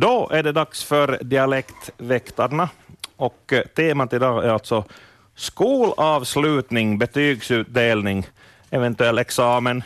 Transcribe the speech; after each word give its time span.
Då 0.00 0.28
är 0.32 0.42
det 0.42 0.52
dags 0.52 0.84
för 0.84 1.18
Dialektväktarna 1.22 2.68
och 3.16 3.52
eh, 3.52 3.62
temat 3.62 4.12
idag 4.12 4.44
är 4.44 4.48
alltså 4.48 4.84
skolavslutning, 5.34 6.98
betygsutdelning, 6.98 8.26
eventuell 8.70 9.18
examen, 9.18 9.82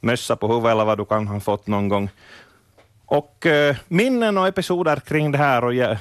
mössa 0.00 0.36
på 0.36 0.48
huvudet 0.48 0.70
eller 0.70 0.84
vad 0.84 0.98
du 0.98 1.04
kan 1.04 1.28
ha 1.28 1.40
fått 1.40 1.66
någon 1.66 1.88
gång. 1.88 2.10
Och 3.06 3.46
eh, 3.46 3.76
minnen 3.88 4.38
och 4.38 4.46
episoder 4.46 4.96
kring 4.96 5.32
det 5.32 5.38
här 5.38 5.64
och 5.64 5.74
jag, 5.74 5.96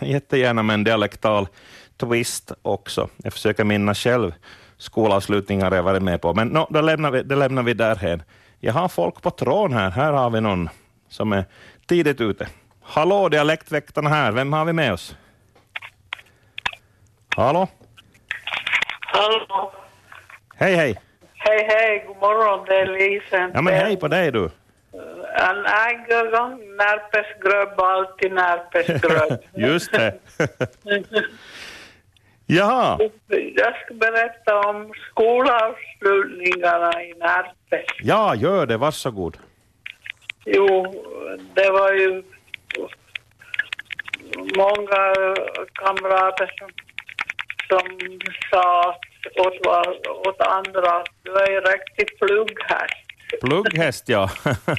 jättegärna 0.00 0.62
med 0.62 0.74
en 0.74 0.84
dialektal 0.84 1.48
twist 1.96 2.52
också. 2.62 3.08
Jag 3.16 3.32
försöker 3.32 3.64
minnas 3.64 3.98
själv 3.98 4.34
skolavslutningar 4.78 5.74
jag 5.74 5.82
varit 5.82 6.02
med 6.02 6.20
på, 6.20 6.34
men 6.34 6.48
no, 6.48 6.66
det, 6.70 6.82
lämnar 6.82 7.10
vi, 7.10 7.22
det 7.22 7.36
lämnar 7.36 7.62
vi 7.62 7.74
därhen. 7.74 8.22
Jag 8.58 8.72
har 8.72 8.88
folk 8.88 9.22
på 9.22 9.30
tråden 9.30 9.76
här. 9.76 9.90
Här 9.90 10.12
har 10.12 10.30
vi 10.30 10.40
någon 10.40 10.68
som 11.08 11.32
är 11.32 11.44
tidigt 11.90 12.20
ute. 12.20 12.46
Hallå, 12.82 13.28
dialektväktarna 13.28 14.08
här. 14.10 14.32
Vem 14.32 14.52
har 14.52 14.64
vi 14.64 14.72
med 14.72 14.92
oss? 14.92 15.16
Hallå? 17.36 17.68
Hallå. 19.00 19.72
Hej, 20.56 20.74
hej. 20.74 21.00
Hej, 21.34 21.66
hej. 21.68 22.04
God 22.06 22.16
morgon. 22.16 22.64
Det 22.68 22.74
är 22.80 22.86
Lisen. 22.86 23.50
Ja, 23.54 23.62
men 23.62 23.74
hej 23.74 23.96
på 23.96 24.08
dig 24.08 24.32
du. 24.32 24.50
En 25.34 25.66
en 25.66 26.30
gång 26.30 26.76
närpesgröb, 26.76 27.80
alltid 27.80 28.32
närpesgröb. 28.32 29.40
Just 29.54 29.92
det. 29.92 30.18
Jaha, 32.46 32.98
Jag 33.56 33.74
ska 33.84 33.94
berätta 33.94 34.58
om 34.68 34.92
skolavslutningarna 35.10 37.02
i 37.02 37.14
Närpes. 37.18 37.86
ja, 38.02 38.34
gör 38.34 38.66
det. 38.66 38.76
Varsågod. 38.76 39.38
Jo, 40.44 40.94
det 41.54 41.70
var 41.70 41.92
ju 41.92 42.22
många 44.56 45.14
kamrater 45.72 46.54
som, 46.58 46.70
som 47.68 48.18
sa 48.50 48.96
åt, 49.36 49.66
åt 50.26 50.40
andra 50.40 50.90
att 50.90 51.08
du 51.22 51.32
är 51.32 51.50
ju 51.50 51.60
riktig 51.60 52.18
plugghäst. 52.18 53.06
Plugghäst, 53.40 54.08
ja. 54.08 54.30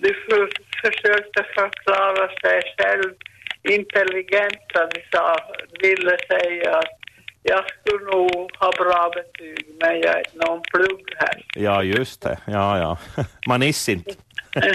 Du 0.00 0.14
för, 0.14 0.50
försökte 0.82 1.44
förklara 1.54 2.28
sig 2.40 2.74
själv 2.76 3.14
intelligent, 3.62 4.58
som 4.72 4.88
de 4.94 5.00
sa, 5.12 5.36
ville 5.82 6.18
säga 6.30 6.78
att 6.78 6.98
jag 7.42 7.64
skulle 7.80 8.04
nog 8.04 8.56
ha 8.58 8.70
bra 8.78 9.10
betyg, 9.14 9.66
men 9.80 10.00
jag 10.00 10.14
är 10.18 10.24
någon 10.46 10.62
plugghäst. 10.62 11.46
ja, 11.54 11.82
just 11.82 12.22
det. 12.22 12.38
Ja, 12.46 12.78
ja. 12.78 12.98
Man 13.48 13.62
is 13.62 13.88
inte. 13.88 14.14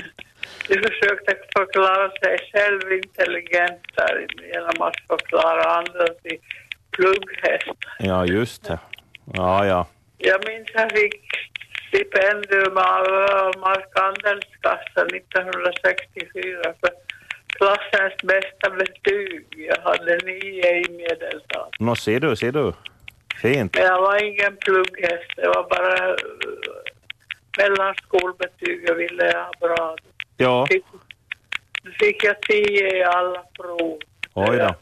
Du 0.67 0.81
försökte 0.81 1.35
förklara 1.57 2.09
sig 2.09 2.37
själv 2.51 2.93
intelligent 2.93 3.81
där 3.95 4.27
genom 4.53 4.81
att 4.87 4.95
förklara 5.07 5.63
andra 5.63 6.07
till 6.23 6.37
plugghäst. 6.91 7.77
Ja, 7.99 8.25
just 8.25 8.63
det. 8.67 8.79
Ja, 9.33 9.65
ja. 9.65 9.87
Jag 10.17 10.47
minns 10.47 10.67
jag 10.73 10.91
fick 10.91 11.21
stipendium 11.87 12.77
av 12.77 13.05
Mark 13.59 13.89
Handelskassa 13.95 15.01
1964 15.05 16.73
för 16.79 16.89
klassens 17.57 18.17
bästa 18.23 18.69
betyg. 18.69 19.45
Jag 19.57 19.77
hade 19.81 20.17
nio 20.25 20.67
i 20.75 20.85
medeltal. 20.91 21.69
Nå, 21.79 21.95
ser 21.95 22.19
du, 22.19 22.35
ser 22.35 22.51
du. 22.51 22.73
Fint. 23.41 23.75
Men 23.75 23.83
jag 23.85 24.01
var 24.01 24.23
ingen 24.23 24.57
plugghäst, 24.57 25.31
det 25.35 25.47
var 25.47 25.69
bara 25.69 26.09
uh, 26.11 26.15
mellanskolbetyg 27.57 28.83
jag 28.87 28.95
ville 28.95 29.23
ha 29.37 29.51
bra. 29.67 29.95
Ja, 30.37 30.67
Fick, 30.67 30.85
fick 31.99 32.23
jag 32.23 32.41
tio 32.41 32.97
i 32.97 33.03
alla 33.03 33.43
prov. 33.57 33.99
oj 34.33 34.57
då. 34.57 34.75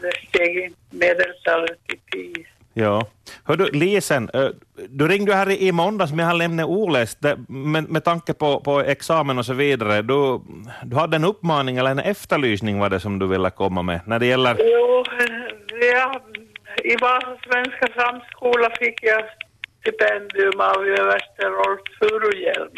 Det 0.00 0.12
steg 0.28 0.56
in 0.58 0.74
medeltalet 0.90 1.78
till 1.86 1.98
tio. 2.12 2.46
Ja. 2.78 3.06
Hör 3.44 3.56
du, 3.56 3.70
Lisen, 3.70 4.30
eh, 4.34 4.48
du 4.88 5.08
ringde 5.08 5.32
ju 5.32 5.36
här 5.36 5.50
i 5.50 5.72
måndags, 5.72 6.10
men 6.10 6.18
jag 6.18 6.26
har 6.26 6.34
lämnat 6.34 6.66
oläst. 6.66 7.18
Med, 7.48 7.90
med 7.90 8.04
tanke 8.04 8.34
på, 8.34 8.60
på 8.60 8.80
examen 8.80 9.38
och 9.38 9.46
så 9.46 9.52
vidare, 9.52 10.02
du, 10.02 10.40
du 10.84 10.96
hade 10.96 11.16
en 11.16 11.24
uppmaning 11.24 11.76
eller 11.76 11.90
en 11.90 11.98
efterlysning 11.98 12.78
var 12.78 12.90
det 12.90 13.00
som 13.00 13.18
du 13.18 13.26
ville 13.26 13.50
komma 13.50 13.82
med 13.82 14.00
när 14.06 14.18
det 14.18 14.26
gäller... 14.26 14.56
Jo, 14.58 15.04
ja, 15.92 16.20
i 16.84 16.96
Vasa 17.00 17.36
Svenska 17.46 17.88
Samskola 18.00 18.70
fick 18.78 19.02
jag 19.02 19.24
stipendium 19.80 20.60
av 20.60 20.86
överste 20.86 21.42
Rolf 21.42 21.80
Furuhjelm. 21.98 22.76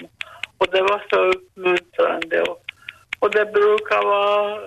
Och 0.59 0.67
det 0.73 0.83
var 0.83 1.03
så 1.11 1.21
uppmuntrande. 1.21 2.43
Och, 2.43 2.63
och 3.19 3.31
det 3.31 3.45
brukar 3.45 4.03
vara 4.05 4.59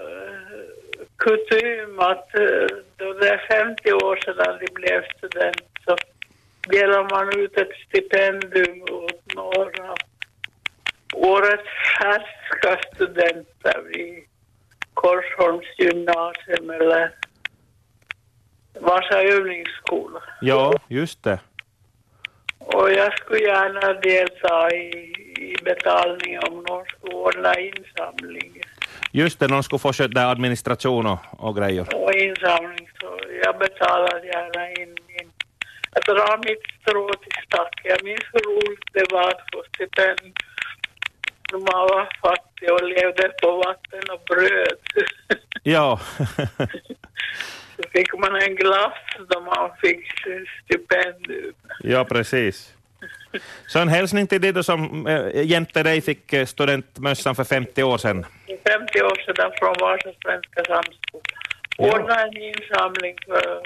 kutym 1.22 2.00
att 2.00 2.36
eh, 2.36 2.68
då 2.98 3.14
det 3.14 3.30
är 3.30 3.48
50 3.66 3.94
år 3.94 4.16
sedan 4.16 4.60
de 4.60 4.74
blev 4.74 5.04
student 5.18 5.68
så 5.86 5.98
delar 6.70 7.10
man 7.10 7.40
ut 7.40 7.58
ett 7.58 7.76
stipendium 7.88 8.82
åt 8.82 9.36
några 9.36 9.96
årets 11.14 11.70
färska 12.00 12.80
studenter 12.94 13.82
vid 13.94 14.24
Korsholms 14.94 15.66
gymnasium 15.78 16.70
eller 16.70 17.12
Vasa 18.80 19.22
övningsskola. 19.22 20.24
Ja, 20.42 20.74
just 20.88 21.24
det. 21.24 21.40
Och 22.58 22.92
jag 22.92 23.18
skulle 23.18 23.40
gärna 23.40 23.94
delta 23.94 24.76
i, 24.76 25.14
i 25.38 25.56
betalningen 25.64 26.42
om 26.48 26.64
någon 26.68 26.86
skulle 26.86 27.16
ordna 27.16 27.54
insamling. 27.60 28.62
Just 29.12 29.40
det, 29.40 29.48
någon 29.48 29.64
skulle 29.64 29.80
få 29.80 29.94
sköta 29.94 30.28
administration 30.30 31.06
och, 31.08 31.20
och 31.38 31.56
grejer. 31.58 31.96
Och 31.96 32.14
insamling 32.14 32.90
så 33.02 33.20
jag 33.44 33.58
betalar 33.60 34.26
gärna 34.26 34.70
in 34.82 34.96
min... 35.08 35.32
Jag 35.94 36.16
drar 36.16 36.38
mitt 36.38 36.62
strå 36.82 37.14
till 37.14 37.32
stack. 37.46 37.82
Jag 37.84 38.04
minns 38.04 38.24
hur 38.34 38.40
roligt 38.40 38.84
det 38.94 39.06
var 39.12 39.28
att 39.28 39.42
få 39.54 39.64
stipendium 39.76 40.34
när 41.52 41.60
man 41.60 41.82
var 41.94 42.10
fattig 42.22 42.72
och 42.72 42.84
levde 42.84 43.30
på 43.42 43.58
vatten 43.58 44.02
och 44.14 44.22
bröd. 44.30 44.78
Ja, 45.64 46.00
Så 47.76 47.84
fick 47.92 48.14
man 48.14 48.36
en 48.42 48.56
glass 48.56 48.94
då 49.30 49.40
man 49.40 49.72
fick 49.82 50.06
stipendium. 50.64 51.54
ja 51.80 52.06
precis. 52.06 52.74
Så 53.68 53.80
en 53.80 53.90
hälsning 53.90 54.28
till 54.28 54.42
dig 54.42 54.64
som 54.64 55.08
äh, 55.08 55.44
jämte 55.46 55.84
dig 55.84 56.02
fick 56.02 56.34
eh, 56.34 56.46
studentmössan 56.46 57.36
för 57.36 57.44
50 57.44 57.84
år 57.84 57.98
sedan. 57.98 58.26
50 58.48 59.02
år 59.02 59.16
sedan 59.26 59.52
från 59.60 59.76
Vasa 59.80 60.10
Svenska 60.24 60.64
Samskola. 60.64 61.22
Ordna 61.78 62.22
en 62.22 62.38
insamling 62.38 63.16
för 63.26 63.62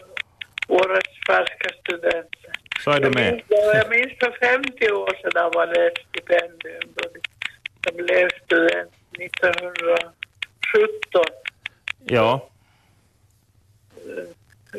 årets 0.68 1.14
färska 1.28 1.70
studenter. 1.84 2.52
Så 2.84 2.92
är 2.92 3.00
det 3.00 3.06
Jag 3.06 3.16
med. 3.16 3.42
jag 3.50 3.90
minns 3.90 4.14
för 4.20 4.32
50 4.40 4.92
år 4.92 5.10
sedan 5.22 5.52
var 5.54 5.68
det 5.68 5.88
ett 5.88 5.98
stipendium 6.10 6.94
då 6.96 7.10
jag 7.86 7.96
blev 8.06 8.30
student 8.46 8.92
1917. 9.20 11.24
Ja, 12.06 12.50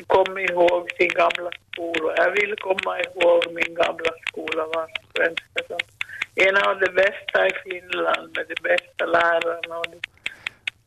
Kom 0.07 0.39
ihåg 0.39 0.91
sin 0.99 1.09
gamla 1.09 1.51
skola. 1.77 2.13
Jag 2.17 2.31
vill 2.31 2.55
komma 2.59 3.01
ihåg 3.01 3.43
min 3.55 3.75
gamla 3.75 4.11
skola, 4.29 4.67
Vasa 4.67 5.01
Svenska 5.17 5.45
Samskola. 5.69 5.93
En 6.35 6.57
av 6.57 6.81
de 6.81 6.87
bästa 6.93 7.47
i 7.47 7.51
Finland 7.65 8.37
med 8.37 8.45
de 8.49 8.63
bästa 8.69 9.07
lärarna 9.07 9.79
och 9.79 9.87
de 9.91 9.99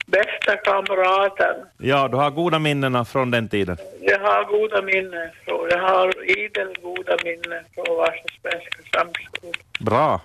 bästa 0.05 0.55
kamraterna. 0.57 1.65
ja, 1.77 2.07
du 2.07 2.17
har 2.17 2.29
goda 2.31 2.59
minnen 2.59 3.05
från 3.05 3.31
den 3.31 3.49
tiden. 3.49 3.77
Jag 4.01 4.19
har 4.19 4.43
goda 4.45 4.81
minnen 4.81 5.29
från, 5.45 5.69
jag 5.69 5.79
har 5.79 6.29
idel 6.39 6.75
goda 6.81 7.17
minnen 7.23 7.63
från 7.75 7.97
Vasa 7.97 8.13
Svenska 8.41 8.81
Samskola. 8.93 9.53
Bra. 9.79 10.21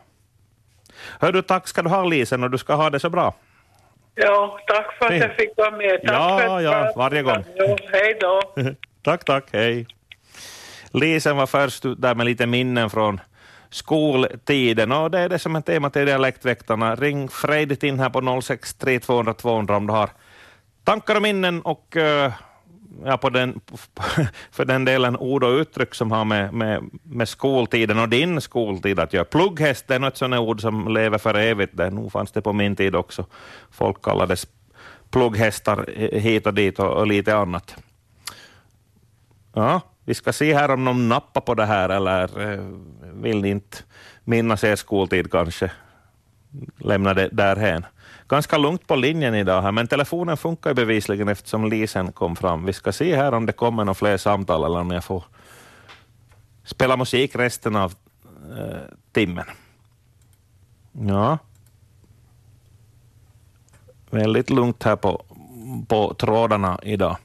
Hör 1.20 1.32
du, 1.32 1.42
tack 1.42 1.68
ska 1.68 1.82
du 1.82 1.88
ha 1.88 2.04
Lisen 2.04 2.42
och 2.44 2.50
du 2.50 2.58
ska 2.58 2.74
ha 2.74 2.90
det 2.90 3.00
så 3.00 3.10
bra. 3.10 3.34
Ja, 4.14 4.58
tack 4.66 4.94
för 4.98 5.06
att 5.06 5.16
jag 5.18 5.34
fick 5.36 5.56
vara 5.56 5.70
med. 5.70 6.00
Tack 6.02 6.10
Ja, 6.14 6.38
för 6.38 6.58
ett 6.58 6.64
ja, 6.64 6.92
varje 6.96 7.22
gång. 7.22 7.44
Jo, 7.56 7.76
hej 7.92 8.16
då. 8.20 8.42
tack, 9.02 9.24
tack, 9.24 9.44
hej. 9.52 9.86
Lisen 10.94 11.36
var 11.36 11.46
först 11.46 11.84
där 11.96 12.14
med 12.14 12.26
lite 12.26 12.46
minnen 12.46 12.90
från 12.90 13.20
skoltiden 13.70 14.92
och 14.92 15.10
det 15.10 15.18
är 15.18 15.28
det 15.28 15.38
som 15.38 15.56
är 15.56 15.60
temat 15.60 15.92
till 15.92 16.06
Dialektväktarna. 16.06 16.94
Ring 16.94 17.28
fredigt 17.28 17.82
in 17.82 18.00
här 18.00 18.10
på 18.10 18.42
063 18.42 19.00
200 19.00 19.34
200 19.34 19.76
om 19.76 19.86
du 19.86 19.92
har 19.92 20.10
tankar 20.84 21.16
och 21.16 21.22
minnen 21.22 21.60
och 21.62 21.96
eh, 21.96 22.32
ja, 23.04 23.16
på 23.16 23.30
den, 23.30 23.60
för 24.50 24.64
den 24.64 24.84
delen 24.84 25.16
ord 25.16 25.44
och 25.44 25.50
uttryck 25.50 25.94
som 25.94 26.10
har 26.10 26.24
med, 26.24 26.52
med, 26.52 26.90
med 27.02 27.28
skoltiden 27.28 27.98
och 27.98 28.08
din 28.08 28.40
skoltid 28.40 29.00
att 29.00 29.12
göra. 29.12 29.24
Plugghäst 29.24 29.90
är 29.90 29.98
något 29.98 30.16
sådant 30.16 30.40
ord 30.40 30.60
som 30.60 30.88
lever 30.88 31.18
för 31.18 31.34
evigt. 31.34 31.76
Det 31.76 31.90
nog 31.90 32.12
fanns 32.12 32.32
det 32.32 32.42
på 32.42 32.52
min 32.52 32.76
tid 32.76 32.94
också. 32.94 33.26
Folk 33.70 34.02
kallades 34.02 34.46
plugghästar 35.10 35.84
eh, 35.96 36.20
hit 36.20 36.46
och 36.46 36.54
dit 36.54 36.78
och, 36.78 36.92
och 36.92 37.06
lite 37.06 37.36
annat. 37.36 37.76
Ja, 39.52 39.80
vi 40.04 40.14
ska 40.14 40.32
se 40.32 40.54
här 40.54 40.70
om 40.70 40.84
någon 40.84 41.08
nappar 41.08 41.40
på 41.40 41.54
det 41.54 41.66
här 41.66 41.88
eller 41.88 42.52
eh, 42.52 42.64
vill 43.12 43.40
ni 43.40 43.48
inte 43.48 43.78
minnas 44.24 44.64
er 44.64 44.76
skoltid 44.76 45.30
kanske. 45.30 45.70
lämna 46.78 47.14
det 47.14 47.28
därhen. 47.32 47.86
Ganska 48.28 48.58
lugnt 48.58 48.86
på 48.86 48.96
linjen 48.96 49.34
idag 49.34 49.62
här, 49.62 49.72
men 49.72 49.86
telefonen 49.86 50.36
funkar 50.36 50.70
ju 50.70 50.74
bevisligen 50.74 51.28
eftersom 51.28 51.64
Lisen 51.64 52.12
kom 52.12 52.36
fram. 52.36 52.64
Vi 52.64 52.72
ska 52.72 52.92
se 52.92 53.16
här 53.16 53.34
om 53.34 53.46
det 53.46 53.52
kommer 53.52 53.84
några 53.84 53.94
fler 53.94 54.16
samtal 54.16 54.64
eller 54.64 54.80
om 54.80 54.90
jag 54.90 55.04
får 55.04 55.24
spela 56.64 56.96
musik 56.96 57.36
resten 57.36 57.76
av 57.76 57.94
eh, 58.58 58.82
timmen. 59.12 59.46
Ja. 60.92 61.38
Väldigt 64.10 64.50
lugnt 64.50 64.82
här 64.82 64.96
på, 64.96 65.24
på 65.88 66.14
trådarna 66.14 66.78
idag. 66.82 67.16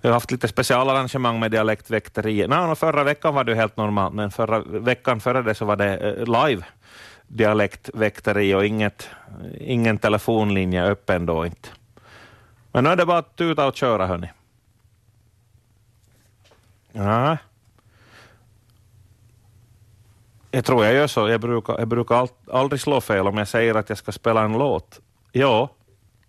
Vi 0.00 0.08
har 0.08 0.14
haft 0.14 0.30
lite 0.30 0.48
specialarrangemang 0.48 1.40
med 1.40 1.50
dialektväkteriet. 1.50 2.50
No, 2.50 2.74
förra 2.74 3.04
veckan 3.04 3.34
var 3.34 3.44
det 3.44 3.54
helt 3.54 3.76
normalt, 3.76 4.14
men 4.14 4.30
förra 4.30 4.60
veckan 4.60 5.20
före 5.20 5.42
det 5.42 5.54
så 5.54 5.64
var 5.64 5.76
det 5.76 5.96
eh, 5.96 6.46
live 6.48 6.64
dialektväkteri 7.28 8.54
och 8.54 8.66
inget, 8.66 9.08
ingen 9.60 9.98
telefonlinje 9.98 10.84
öppen 10.84 11.26
då 11.26 11.46
inte. 11.46 11.68
Men 12.72 12.84
nu 12.84 12.90
är 12.90 12.96
det 12.96 13.06
bara 13.06 13.18
att 13.18 13.36
tuta 13.36 13.66
och 13.66 13.76
köra 13.76 14.06
hörni. 14.06 14.30
Ja. 16.92 17.36
Jag 20.50 20.64
tror 20.64 20.84
jag 20.84 20.94
gör 20.94 21.06
så. 21.06 21.28
Jag 21.28 21.40
brukar, 21.40 21.78
jag 21.78 21.88
brukar 21.88 22.28
aldrig 22.52 22.80
slå 22.80 23.00
fel 23.00 23.26
om 23.26 23.38
jag 23.38 23.48
säger 23.48 23.74
att 23.74 23.88
jag 23.88 23.98
ska 23.98 24.12
spela 24.12 24.42
en 24.42 24.52
låt. 24.52 25.00
Ja, 25.32 25.68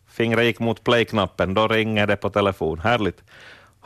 fingret 0.07 0.45
gick 0.45 0.59
mot 0.59 0.83
play-knappen, 0.83 1.53
då 1.53 1.67
ringer 1.67 2.07
det 2.07 2.15
på 2.15 2.29
telefon. 2.29 2.79
Härligt. 2.79 3.23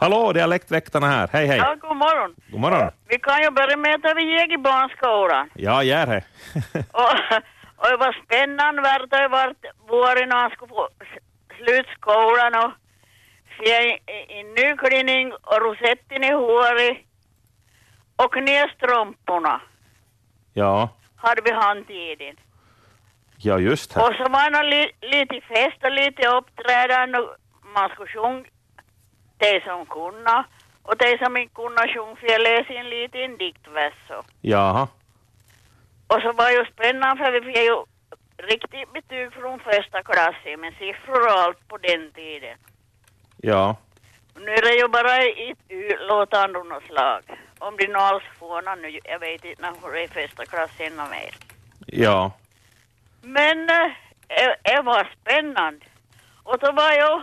Hallå, 0.03 0.33
dialektväktarna 0.33 1.07
här. 1.07 1.29
Hej, 1.33 1.47
hej. 1.47 1.57
Ja, 1.57 1.75
god 1.81 1.97
morgon. 1.97 2.35
God 2.51 2.59
morgon. 2.59 2.91
Vi 3.07 3.19
kan 3.19 3.41
ju 3.43 3.49
börja 3.51 3.77
med 3.77 4.05
att 4.05 4.17
vi 4.17 4.23
gick 4.41 4.51
i 4.51 4.57
barnskolan. 4.57 5.49
Ja, 5.55 5.83
gör 5.83 6.05
det. 6.05 6.23
och, 7.03 7.13
och 7.81 7.87
det 7.91 7.97
var 7.97 8.23
spännande 8.25 8.81
vart 8.81 9.09
det 9.09 9.27
vart 9.27 9.61
våren 9.89 10.29
när 10.29 10.35
han 10.35 10.49
skulle 10.51 10.69
få 10.69 10.89
s- 10.99 11.23
slut 11.57 11.87
skolan 11.97 12.55
och 12.63 12.71
få 13.57 13.63
i, 13.63 13.99
i 14.39 14.43
nyklänning 14.43 15.33
och 15.33 15.61
rosetten 15.61 16.23
i 16.23 16.31
håret 16.33 16.97
och 18.15 18.33
knästrumporna 18.33 19.61
ja, 20.53 20.89
hade 21.15 21.41
vi 21.41 21.51
handtiden. 21.51 22.35
ja, 23.37 23.59
just 23.59 23.93
det. 23.93 23.99
Och 24.01 24.13
så 24.15 24.23
var 24.29 24.51
det 24.51 24.63
li, 24.69 24.91
lite 25.01 25.41
fest 25.47 25.77
och 25.83 25.91
lite 25.91 26.27
uppträdande 26.27 27.17
och 27.19 27.35
man 27.75 27.89
skulle 27.89 28.07
sjunga 28.09 28.45
de 29.43 29.61
som 29.65 29.85
kunde 29.85 30.43
och 30.83 30.97
de 30.97 31.17
som 31.17 31.37
inte 31.37 31.55
kunde 31.55 31.87
sjunga 31.93 32.15
för 32.15 32.27
jag 32.31 32.41
läste 32.41 32.73
en 32.73 32.89
liten 32.89 33.37
diktvers. 33.37 33.93
så. 34.07 34.23
Jaha. 34.41 34.87
Och 36.07 36.21
så 36.21 36.31
var 36.33 36.49
ju 36.51 36.65
spännande 36.73 37.23
för 37.23 37.31
vi 37.31 37.41
fick 37.41 37.57
ju 37.57 37.77
riktigt 38.37 38.93
betyg 38.93 39.33
från 39.33 39.59
första 39.59 40.03
klassen 40.03 40.59
med 40.61 40.73
siffror 40.79 41.21
och 41.27 41.39
allt 41.41 41.67
på 41.67 41.77
den 41.77 42.11
tiden. 42.11 42.57
Ja, 43.37 43.75
Nu 44.35 44.51
är 44.51 44.61
det 44.61 44.75
ju 44.81 44.87
bara 44.87 45.15
ett 45.17 45.57
utlåtande 45.69 46.59
av 46.59 46.65
något 46.65 46.83
slag. 46.83 47.21
Om 47.59 47.77
de 47.77 47.87
nu 47.87 47.95
alls 47.95 48.23
får 48.39 48.61
någon 48.61 48.81
nu, 48.81 48.99
jag 49.03 49.19
vet 49.19 49.45
inte 49.45 49.61
när 49.61 49.91
det 49.93 50.03
är 50.03 50.07
första 50.07 50.45
klassen 50.45 50.99
och 50.99 51.09
mer. 51.09 51.31
ja, 51.85 52.31
Men 53.21 53.69
eh, 53.69 54.51
det 54.63 54.81
var 54.81 55.11
spännande. 55.21 55.85
Och 56.43 56.57
så 56.61 56.71
var 56.71 56.91
ju 56.91 57.21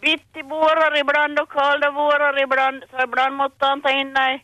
bitti 0.00 0.42
vårar 0.42 0.98
ibland 1.00 1.38
och 1.40 1.52
kalda 1.52 1.90
vårar 1.90 2.42
ibland. 2.42 2.84
Så 2.90 3.02
ibland 3.04 3.34
måste 3.36 3.66
han 3.66 3.82
ta 3.82 3.90
in 3.90 4.12
en, 4.16 4.40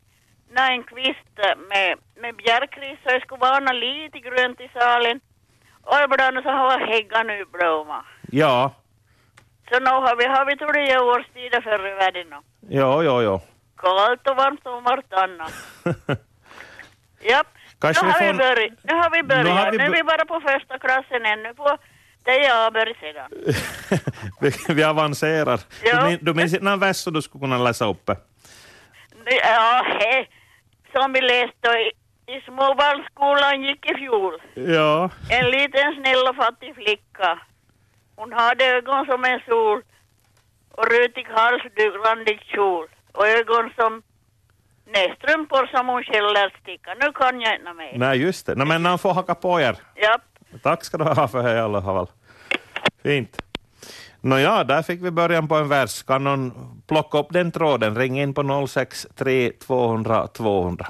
en 0.73 0.83
kvist 0.83 1.37
med, 1.69 1.99
med 2.23 2.37
björkris 2.37 2.99
så 3.03 3.09
det 3.13 3.21
skulle 3.21 3.41
något 3.61 3.75
lite 3.75 4.19
grönt 4.21 4.61
i 4.61 4.69
salen. 4.75 5.21
Och 5.83 5.97
ibland 6.05 6.43
så 6.43 6.51
har 6.51 6.79
häggar 6.87 7.25
nu 7.25 7.45
blomma. 7.53 8.05
ja, 8.33 8.73
Så 9.71 9.79
nu 9.81 9.91
har 9.91 10.17
vi, 10.17 10.25
har 10.27 10.45
vi 10.45 10.57
är 10.93 11.03
årstider 11.03 11.61
förr 11.61 11.89
i 11.89 11.95
världen 11.95 12.27
nu. 12.31 12.37
ja, 12.77 13.03
ja, 13.03 13.23
ja. 13.23 13.41
Kallt 13.77 14.29
och 14.29 14.37
varmt 14.37 14.67
och 14.67 14.83
vartannat. 14.83 15.53
Japp. 17.21 17.47
Kanske 17.81 18.07
nu, 18.07 18.13
vi 18.21 18.27
har 18.27 18.33
får- 18.33 18.33
vi 18.33 18.39
börjat. 18.39 18.73
nu 18.83 18.95
har 18.95 19.11
vi 19.11 19.23
börjat. 19.23 19.45
Nu 19.45 19.51
Nu, 19.51 19.57
har 19.61 19.71
vi 19.71 19.79
är 19.79 19.89
bör- 19.89 19.97
vi 19.97 20.03
bara 20.03 20.25
på 20.25 20.41
första 20.41 20.79
klassen 20.79 21.27
ännu. 21.27 21.55
På 21.55 21.77
det 22.27 22.39
jag 22.39 22.73
börjat 22.73 22.97
sedan. 23.01 23.29
vi, 24.41 24.75
vi 24.75 24.85
avancerar. 24.85 25.61
Ja. 25.85 26.01
Du, 26.01 26.07
min, 26.09 26.19
du 26.23 26.35
minns 26.35 26.61
någon 26.61 26.79
vers 26.79 26.97
som 26.97 27.13
du 27.13 27.23
skulle 27.23 27.43
kunna 27.43 27.59
läsa 27.59 27.87
upp? 27.87 28.11
Ja, 29.25 29.87
he, 30.01 30.27
som 30.95 31.13
vi 31.13 31.21
läste 31.21 31.69
i, 31.69 31.87
i 32.35 32.41
småbarnsskolan 32.41 33.63
gick 33.63 33.91
i 33.91 33.95
fjol. 33.95 34.35
Ja, 34.55 35.11
En 35.31 35.51
liten 35.51 35.95
snäll 35.95 36.29
och 36.29 36.37
fattig 36.37 36.75
flicka. 36.75 37.39
Hon 38.17 38.33
hade 38.33 38.65
ögon 38.65 39.07
som 39.07 39.25
en 39.25 39.41
sol 39.49 39.83
och 40.71 40.85
rutig 40.85 41.27
hals, 41.31 41.63
randig 42.07 42.41
kjol 42.55 42.87
och 43.13 43.27
ögon 43.27 43.71
som 43.79 44.03
nästrumpor 44.87 45.67
som 45.67 45.89
hon 45.89 46.03
själv 46.03 46.33
lät 46.35 46.53
sticka. 46.63 46.95
Nu 47.01 47.13
kan 47.13 47.41
jag 47.41 47.55
inte 47.55 47.73
mer. 47.73 47.93
nej 47.99 48.19
just 48.19 48.47
det. 48.47 48.55
Nej, 48.55 48.67
men 48.67 48.85
han 48.87 48.99
får 48.99 49.15
haka 49.15 49.35
på 49.35 49.61
er. 49.61 49.77
Japp. 50.03 50.23
Tack 50.63 50.85
ska 50.85 50.99
du 50.99 51.05
ha 51.05 51.29
för 51.29 51.57
i 51.57 51.61
alla 51.61 51.83
fall. 51.83 52.07
Fint. 53.07 53.43
Nåja, 54.21 54.65
där 54.65 54.83
fick 54.83 55.03
vi 55.03 55.11
början 55.11 55.49
på 55.49 55.55
en 55.55 55.69
vers. 55.69 56.03
Kan 56.03 56.25
någon 56.25 56.53
plocka 56.87 57.19
upp 57.19 57.27
den 57.31 57.53
tråden? 57.53 57.97
Ring 57.97 58.21
in 58.21 58.35
på 58.35 58.67
063 58.69 59.53
200 59.53 60.27
200. 60.27 60.87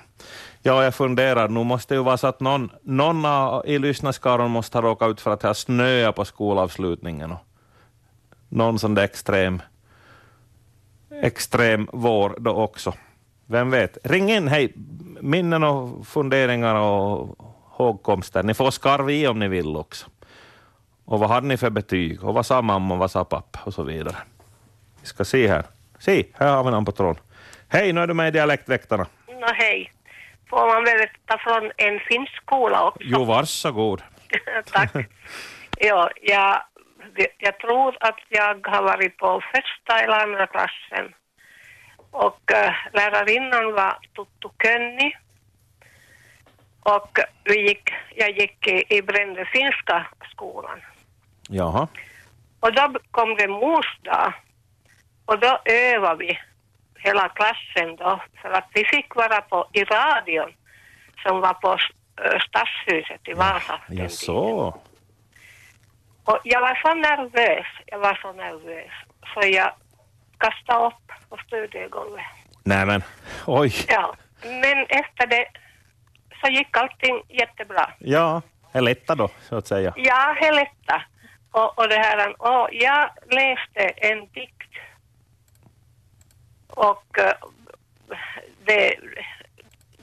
Ja, 0.63 0.85
jag 0.85 0.95
funderar, 0.95 1.49
nu 1.49 1.65
måste 1.65 1.95
det 1.95 1.99
ju 1.99 2.05
vara 2.05 2.17
så 2.17 2.27
att 2.27 2.41
någon, 2.41 2.71
någon 2.83 3.25
i 3.67 3.79
lyssnarskaran 3.79 4.51
måste 4.51 4.79
ha 4.79 4.83
råkat 4.83 5.11
ut 5.11 5.21
för 5.21 5.31
att 5.31 5.41
det 5.41 5.49
har 5.49 5.55
snöat 5.55 6.17
på 6.17 6.25
skolavslutningen. 6.25 7.33
Och 7.33 7.39
någon 8.49 8.79
sån 8.79 8.95
där 8.95 9.05
extrem, 9.05 9.63
extrem 11.23 11.89
vår 11.93 12.37
då 12.39 12.51
också. 12.51 12.95
Vem 13.47 13.71
vet? 13.71 13.99
Ring 14.05 14.31
in, 14.31 14.49
hej. 14.49 14.73
Minnen 15.21 15.65
och 15.65 16.07
funderingar 16.07 16.75
och 16.75 17.37
hågkomster. 17.65 18.43
Ni 18.43 18.55
får 18.55 18.71
skarva 18.71 19.11
i 19.11 19.27
om 19.27 19.39
ni 19.39 19.49
vill 19.49 19.77
också. 19.77 20.07
Och 21.07 21.19
vad 21.19 21.31
hade 21.31 21.47
ni 21.47 21.57
för 21.57 21.71
betyg? 21.71 22.25
Och 22.25 22.35
vad 22.35 22.47
sa 22.47 22.63
mamma 22.63 22.95
och 22.95 23.01
vad 23.01 23.11
sa 23.11 23.25
pappa? 23.25 23.61
Och 23.65 23.75
så 23.75 23.83
vidare. 23.83 24.17
Vi 25.01 25.07
ska 25.07 25.25
se 25.25 25.49
här. 25.49 25.65
Se, 25.99 26.27
här 26.35 26.57
har 26.57 26.65
vi 26.65 26.71
någon 26.71 26.85
på 26.85 26.93
tråden. 26.93 27.23
Hej, 27.69 27.93
nu 27.93 28.01
är 28.01 28.07
du 28.07 28.15
med 28.15 28.29
i 28.29 28.31
Dialektväktarna. 28.31 29.07
Nå 29.29 29.47
hej. 29.55 29.93
Får 30.51 30.67
man 30.67 30.85
berätta 30.85 31.39
från 31.39 31.73
en 31.77 32.01
finsk 32.01 32.37
skola 32.43 32.89
också? 32.89 33.03
Jo, 33.03 33.25
varsågod. 33.25 34.03
Tack. 34.73 34.93
ja, 35.79 36.11
jag, 36.23 36.63
jag 37.39 37.59
tror 37.59 37.97
att 38.01 38.19
jag 38.29 38.67
har 38.67 38.83
varit 38.83 39.17
på 39.17 39.43
första 39.55 40.01
eller 40.01 40.23
andra 40.23 40.47
klassen. 40.47 41.15
Och 42.11 42.53
äh, 42.53 42.73
lärarinnan 42.93 43.73
var 43.73 43.99
Tuttu 44.17 44.49
Könni. 44.63 45.17
Och 46.81 47.19
vi 47.45 47.69
gick, 47.69 47.91
jag 48.17 48.31
gick 48.31 48.67
i, 48.67 48.97
i 48.97 49.03
Brände 49.03 49.45
finska 49.45 50.07
skolan. 50.33 50.81
Jaha. 51.49 51.89
Och 52.61 52.73
då 52.73 52.95
kom 53.11 53.37
det 53.37 53.49
mors 53.49 53.99
dag. 54.03 54.33
Och 55.25 55.39
då 55.39 55.59
övade 55.65 56.19
vi 56.19 56.39
hela 56.99 57.29
klassen 57.29 57.97
då. 57.97 58.21
För 58.43 58.51
att 58.51 58.69
vi 58.75 58.85
fick 58.85 59.15
vara 59.15 59.41
på, 59.41 59.69
i 59.73 59.85
radion 59.85 60.53
som 61.23 61.41
var 61.41 61.55
på 61.55 61.73
äh, 61.73 62.39
Stadshuset 62.49 63.29
i 63.29 63.33
Vasa. 63.33 63.81
Ja, 63.89 64.09
så. 64.09 64.81
Och 66.25 66.39
jag 66.45 66.61
var 66.61 66.75
så 66.83 66.95
nervös. 66.95 67.67
Jag 67.87 67.99
var 67.99 68.19
så 68.23 68.33
nervös. 68.33 68.91
Så 69.35 69.49
jag 69.49 69.73
kastade 70.39 70.87
upp 70.87 71.13
på 71.29 71.37
studiegolvet. 71.47 72.25
Nej 72.65 72.87
men, 72.87 73.03
oj. 73.47 73.73
Ja. 73.89 74.15
Men 74.43 74.87
efter 74.89 75.27
det 75.27 75.47
så 76.41 76.51
gick 76.51 76.77
allting 76.77 77.23
jättebra. 77.29 77.91
Ja, 77.99 78.43
det 78.73 78.79
är 78.79 78.83
lätta 78.83 79.15
då, 79.15 79.31
så 79.49 79.57
att 79.57 79.67
säga. 79.67 79.93
Ja, 79.97 80.37
Heletta. 80.41 81.03
Och, 81.57 81.79
och 81.79 81.89
det 81.89 81.99
här, 81.99 82.43
och 82.43 82.69
jag 82.73 83.11
läste 83.31 83.83
en 84.09 84.27
dikt. 84.27 84.73
Och 86.69 87.19
eh, 87.19 87.33
det, 88.65 88.95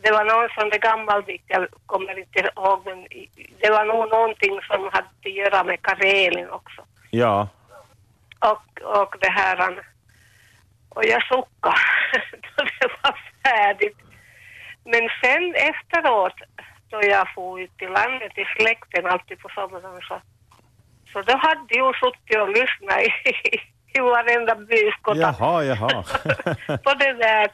det 0.02 0.12
var 0.12 0.26
någon 0.26 0.50
sån 0.50 0.70
där 0.70 0.80
gammal 0.80 1.24
dikt, 1.24 1.46
jag 1.48 1.68
kommer 1.86 2.20
inte 2.20 2.40
ihåg, 2.40 2.82
men 2.86 3.08
det 3.62 3.70
var 3.70 3.86
nog 3.86 4.10
någonting 4.10 4.60
som 4.62 4.90
hade 4.94 5.08
att 5.26 5.34
göra 5.34 5.64
med 5.64 5.82
Karelin 5.82 6.50
också. 6.50 6.82
Ja, 7.10 7.48
Och, 8.40 8.82
och 9.02 9.16
det 9.20 9.32
här, 9.32 9.84
och 10.90 11.06
jag 11.06 11.24
suckade 11.24 11.78
då 12.58 12.64
det 12.80 12.88
var 13.04 13.20
färdigt. 13.44 13.98
Men 14.84 15.10
sen 15.22 15.56
efteråt, 15.56 16.36
då 16.90 17.00
jag 17.04 17.34
for 17.36 17.62
ut 17.62 17.78
till 17.78 17.90
landet 17.90 18.38
i 18.38 18.46
släkten 18.58 19.06
alltid 19.06 19.40
på 19.40 19.50
sommaren 19.50 20.02
så, 20.02 20.22
så 21.14 21.22
då 21.22 21.38
hade 21.38 21.76
jag 21.78 21.96
suttit 21.96 22.42
och 22.42 22.50
lyssnat 22.50 23.02
i, 23.02 23.60
i 23.98 24.00
varenda 24.00 24.56
byskåta 24.56 25.20
jaha, 25.20 25.64
jaha. 25.64 26.04
på 26.84 26.94
det 26.94 27.14
där. 27.14 27.48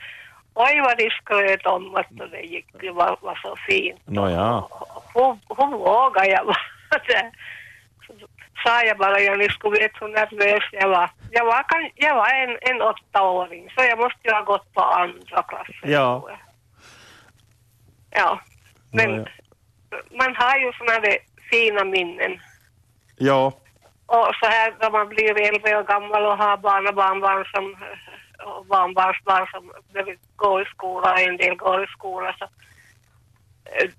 Oj 0.53 0.81
vad 0.81 0.97
de 0.97 1.09
skröt 1.09 1.65
om 1.65 1.95
att 1.95 2.31
det 2.31 2.41
gick, 2.41 2.65
det 2.81 2.91
var, 2.91 3.17
var 3.21 3.39
så 3.43 3.55
fint. 3.67 3.99
Nåja. 4.05 4.63
Hur, 5.13 5.37
hur 5.57 5.77
vågar 5.77 6.25
jag 6.25 6.55
sa 8.63 8.83
jag 8.83 8.97
bara, 8.97 9.19
jag 9.19 9.37
ni 9.37 9.49
skulle 9.49 9.79
veta 9.79 9.97
hur 9.99 10.07
nervös 10.07 10.63
jag 10.71 10.89
var. 10.89 11.09
Jag 11.31 11.45
var, 11.45 11.63
kan, 11.63 11.89
jag 11.95 12.15
var 12.15 12.29
en, 12.33 12.57
en 12.61 12.81
åttaåring, 12.81 13.69
så 13.77 13.83
jag 13.83 13.99
måste 13.99 14.19
ju 14.23 14.31
ha 14.31 14.41
gått 14.41 14.73
på 14.73 14.81
andra 14.81 15.43
klassen. 15.43 15.91
Ja. 15.91 16.29
Ja, 18.11 18.41
men 18.91 19.11
Ja, 19.11 19.25
man 20.17 20.35
har 20.35 20.59
ju 20.59 20.71
såna 20.73 20.99
där 20.99 21.17
fina 21.51 21.83
minnen. 21.83 22.39
Ja, 23.19 23.53
Och 24.05 24.35
så 24.39 24.45
här 24.45 24.73
när 24.79 24.91
man 24.91 25.09
blir 25.09 25.41
äldre 25.47 25.77
och 25.77 25.88
gammal 25.88 26.25
och 26.25 26.38
har 26.38 26.57
barn 26.57 26.88
och 26.88 26.95
barnbarn 26.95 27.45
som 27.45 27.75
och 28.45 28.65
barnbarnsbarn 28.65 29.47
som 29.51 29.71
behöver 29.93 30.17
gå 30.35 30.61
i 30.61 30.65
skola, 30.65 31.15
en 31.15 31.38
del 31.38 31.55
går 31.55 31.83
i 31.83 31.88
skola 31.88 32.35
så 32.39 32.45
eh, 33.65 33.89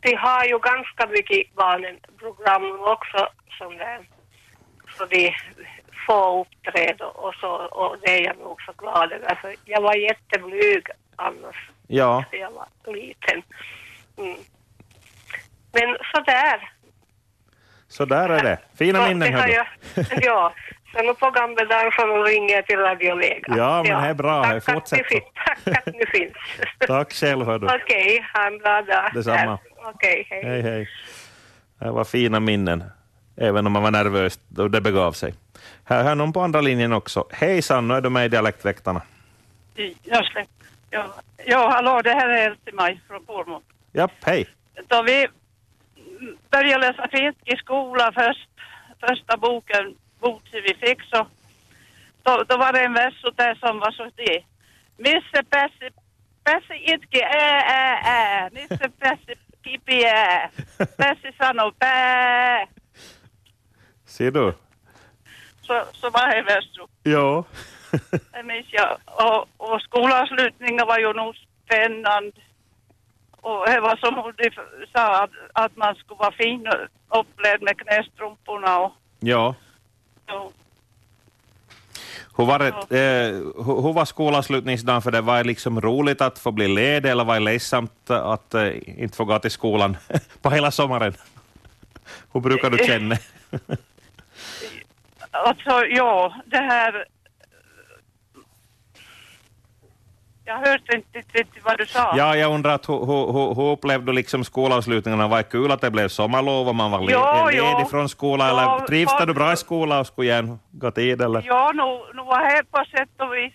de 0.00 0.14
har 0.14 0.44
ju 0.44 0.58
ganska 0.58 1.06
mycket 1.06 1.54
barnprogram 1.54 2.80
också 2.80 3.28
som 3.58 3.76
där 3.76 4.00
så 4.98 5.04
de 5.04 5.34
får 6.06 6.40
uppträda 6.40 7.06
och 7.06 7.34
så 7.34 7.50
och 7.50 7.96
det 8.02 8.10
är 8.10 8.24
jag 8.24 8.38
nog 8.38 8.62
så 8.62 8.72
glad 8.72 9.12
över 9.12 9.34
för 9.34 9.54
jag 9.64 9.80
var 9.80 9.94
jätteblyg 9.94 10.86
annars 11.16 11.70
ja, 11.86 12.24
jag 12.32 12.50
var 12.50 12.92
liten. 12.92 13.42
Mm. 14.16 14.38
Men 15.72 15.96
sådär. 16.14 16.77
Så 17.88 18.04
där 18.04 18.28
är 18.28 18.42
det. 18.42 18.58
Fina 18.78 18.98
Så 19.02 19.08
minnen 19.08 19.32
det 19.32 19.36
har 19.38 19.40
hör 19.40 19.48
du. 19.48 19.54
jag, 19.54 19.66
Ja, 20.22 20.54
så 20.96 21.02
nu 21.02 21.14
på 21.14 21.30
gamla 21.30 21.64
dagar 21.64 21.90
så 21.90 22.06
nu 22.06 22.22
ringer 22.22 22.54
jag 22.54 22.66
till 22.66 22.78
Radio 22.78 23.16
Vega. 23.16 23.54
Ja, 23.56 23.82
men 23.82 24.02
det 24.02 24.08
är 24.08 24.14
bra. 24.14 24.44
Tack 24.44 24.54
att, 24.56 24.64
Fortsätt 24.74 25.06
fin- 25.06 25.20
tack 25.64 25.78
att 25.86 25.94
ni 25.94 26.06
finns. 26.06 26.32
Tack 26.86 27.12
själv. 27.12 27.50
Okej, 27.50 28.24
ha 28.34 28.46
en 28.46 28.58
bra 28.58 28.82
dag. 28.82 29.10
Detsamma. 29.14 29.58
Okej, 29.76 30.26
hej. 30.30 30.42
Hej, 30.44 30.62
hej. 30.62 30.88
Det 31.78 31.90
var 31.90 32.04
fina 32.04 32.40
minnen, 32.40 32.84
även 33.36 33.66
om 33.66 33.72
man 33.72 33.82
var 33.82 33.90
nervös 33.90 34.40
då 34.48 34.68
det 34.68 34.80
begav 34.80 35.12
sig. 35.12 35.34
Här 35.84 36.04
har 36.04 36.14
någon 36.14 36.32
på 36.32 36.40
andra 36.40 36.60
linjen 36.60 36.92
också. 36.92 37.26
Hejsan, 37.32 37.88
nu 37.88 37.94
är 37.94 38.00
du 38.00 38.10
med 38.10 38.24
i 38.24 38.28
Dialektväktarna. 38.28 39.02
Ja, 40.90 41.14
ja, 41.44 41.68
hallå, 41.70 42.00
det 42.04 42.10
här 42.10 42.28
är 42.28 42.46
Else-Maj 42.46 43.00
från 43.08 43.24
Pormo. 43.24 43.62
Japp, 43.92 44.10
hej. 44.24 44.46
Då 44.88 45.02
vi 45.02 45.28
började 46.50 46.86
läsa 46.86 47.08
skolan 47.58 48.12
först, 48.12 48.48
första 49.00 49.36
boken, 49.36 49.96
boken 50.20 50.62
vi 50.62 50.74
fick, 50.74 51.02
så 51.02 51.26
då, 52.22 52.44
då 52.48 52.56
var 52.56 52.72
det 52.72 52.84
en 52.84 52.92
vers 52.92 53.14
där 53.36 53.54
som 53.54 53.78
var 53.78 53.92
så 53.92 54.10
det. 54.16 54.44
Misse 54.96 55.42
Pässi, 55.50 55.90
Pässi 56.44 56.74
itki 56.92 57.22
ää 57.22 57.60
ää 57.60 58.00
ää, 58.04 58.50
Misse 58.50 58.88
Pässi 58.98 59.34
kipiää, 59.62 60.50
Pässi 60.96 61.32
sanoo 61.38 61.72
pää. 61.78 62.66
Ser 64.04 64.30
du? 64.30 64.52
Så, 65.62 65.84
så 65.92 66.10
var 66.10 66.26
det 66.30 66.38
en 66.38 66.44
vers. 66.46 66.78
Ja. 67.02 67.44
Det 68.32 68.42
minns 68.42 68.72
jag. 68.72 68.98
Och, 69.06 69.48
och 69.56 69.80
skolavslutningen 69.82 70.86
var 70.86 70.98
ju 70.98 71.12
nog 71.12 71.36
spännande. 71.64 72.40
Och 73.48 73.66
det 73.66 73.80
var 73.80 73.96
som 73.96 74.14
de 74.36 74.50
sa 74.92 75.22
att, 75.24 75.30
att 75.52 75.76
man 75.76 75.94
skulle 75.94 76.18
vara 76.18 76.32
fin 76.32 76.66
uppklädd 77.08 77.62
med 77.62 77.78
knästrumporna 77.78 78.78
och, 78.78 78.92
ja. 79.20 79.54
Hur 82.36 82.44
var, 82.44 82.58
det, 82.58 82.68
eh, 82.68 83.34
hur, 83.66 83.82
hur 83.82 83.92
var 83.92 84.04
skolavslutningsdagen 84.04 85.02
för 85.02 85.10
det? 85.10 85.20
Var 85.20 85.36
det 85.36 85.44
liksom 85.44 85.80
roligt 85.80 86.20
att 86.20 86.38
få 86.38 86.52
bli 86.52 86.68
ledig 86.68 87.10
eller 87.10 87.24
var 87.24 87.34
det 87.34 87.40
ledsamt 87.40 88.10
att 88.10 88.54
eh, 88.54 89.02
inte 89.02 89.16
få 89.16 89.24
gå 89.24 89.38
till 89.38 89.50
skolan 89.50 89.96
på 90.42 90.50
hela 90.50 90.70
sommaren? 90.70 91.14
Hur 92.32 92.40
brukar 92.40 92.70
du 92.70 92.78
känna? 92.78 93.16
alltså 95.30 95.84
ja, 95.84 96.34
det 96.44 96.58
här 96.58 97.06
jag 100.48 100.54
hörde 100.54 100.96
inte 100.96 101.18
riktigt 101.18 101.64
vad 101.64 101.78
du 101.78 101.86
sa. 101.86 102.14
Ja, 102.16 102.36
jag 102.36 102.54
undrar 102.54 102.74
att, 102.74 102.88
hur, 102.88 103.06
hur, 103.06 103.54
hur, 103.54 103.70
upplevde 103.72 104.06
du 104.06 104.12
liksom 104.12 104.44
skolavslutningarna? 104.44 105.28
Var 105.28 105.36
det 105.36 105.42
kul 105.42 105.70
att 105.72 105.80
det 105.80 105.90
blev 105.90 106.08
sommarlov 106.08 106.68
och 106.68 106.74
man 106.74 106.90
var 106.90 107.00
ledig 107.00 107.58
ja. 107.58 107.86
från 107.90 108.08
skolan? 108.08 108.48
Ja, 108.48 108.76
Eller 108.76 108.86
trivs 108.86 109.12
du 109.26 109.34
bra 109.34 109.52
i 109.52 109.56
skolan 109.56 110.00
och 110.00 110.06
skulle 110.06 110.28
gärna 110.28 110.58
gå 110.70 110.90
tid? 110.90 111.22
Eller? 111.22 111.42
Ja, 111.46 111.72
nu, 111.74 111.82
nu 112.16 112.22
var 112.22 112.56
det 112.56 112.62
på 112.70 112.84
sätt 112.96 113.08
och 113.18 113.32
vis 113.34 113.54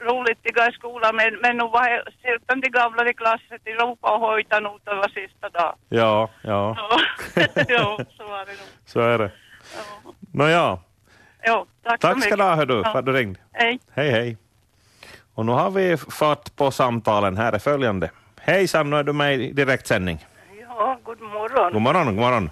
roligt 0.00 0.38
att 0.48 0.54
gå 0.54 0.62
i 0.62 0.72
skolan, 0.72 1.16
men, 1.16 1.34
men 1.42 1.56
nu 1.56 1.64
var 1.64 1.90
det 1.90 2.60
de 2.60 2.70
gamla 2.70 3.10
i 3.10 3.14
klassen 3.14 3.58
till 3.64 3.72
Europa 3.72 4.14
och 4.14 4.20
hojta 4.20 4.60
nog 4.60 4.80
det 4.84 4.94
var 4.94 5.08
sista 5.08 5.48
dagen. 5.48 5.76
Ja, 5.88 6.30
ja, 6.42 6.76
ja, 7.68 7.98
så 8.16 8.24
var 8.24 8.46
det 8.46 8.52
nog. 8.52 8.68
så 8.86 9.00
är 9.00 9.18
det. 9.18 9.30
Ja. 9.74 10.12
Nåja, 10.32 10.78
Jo, 11.46 11.66
tack, 11.82 12.00
så 12.00 12.06
tack 12.06 12.10
ska 12.10 12.14
mycket. 12.16 12.38
du 12.38 12.42
ha 12.44 12.54
hör 12.54 12.66
du, 12.66 12.82
Ja. 12.84 12.92
för 12.92 12.98
att 12.98 13.06
du 13.06 13.12
ringde. 13.12 13.40
Hej. 13.52 13.78
Hej, 13.94 14.10
hej. 14.10 14.36
Och 15.34 15.46
nu 15.46 15.52
har 15.52 15.70
vi 15.70 15.96
fått 15.96 16.56
på 16.56 16.70
samtalen. 16.70 17.36
Här 17.36 17.52
är 17.52 17.58
följande. 17.58 18.10
Hejsan, 18.40 18.90
nu 18.90 18.96
är 18.96 19.04
du 19.04 19.12
med 19.12 19.34
i 19.34 19.52
direktsändning. 19.52 20.26
Ja, 20.60 20.98
god 21.02 21.20
morgon. 21.20 21.72
God 21.72 21.82
morgon, 21.82 22.06
god 22.06 22.14
morgon. 22.14 22.50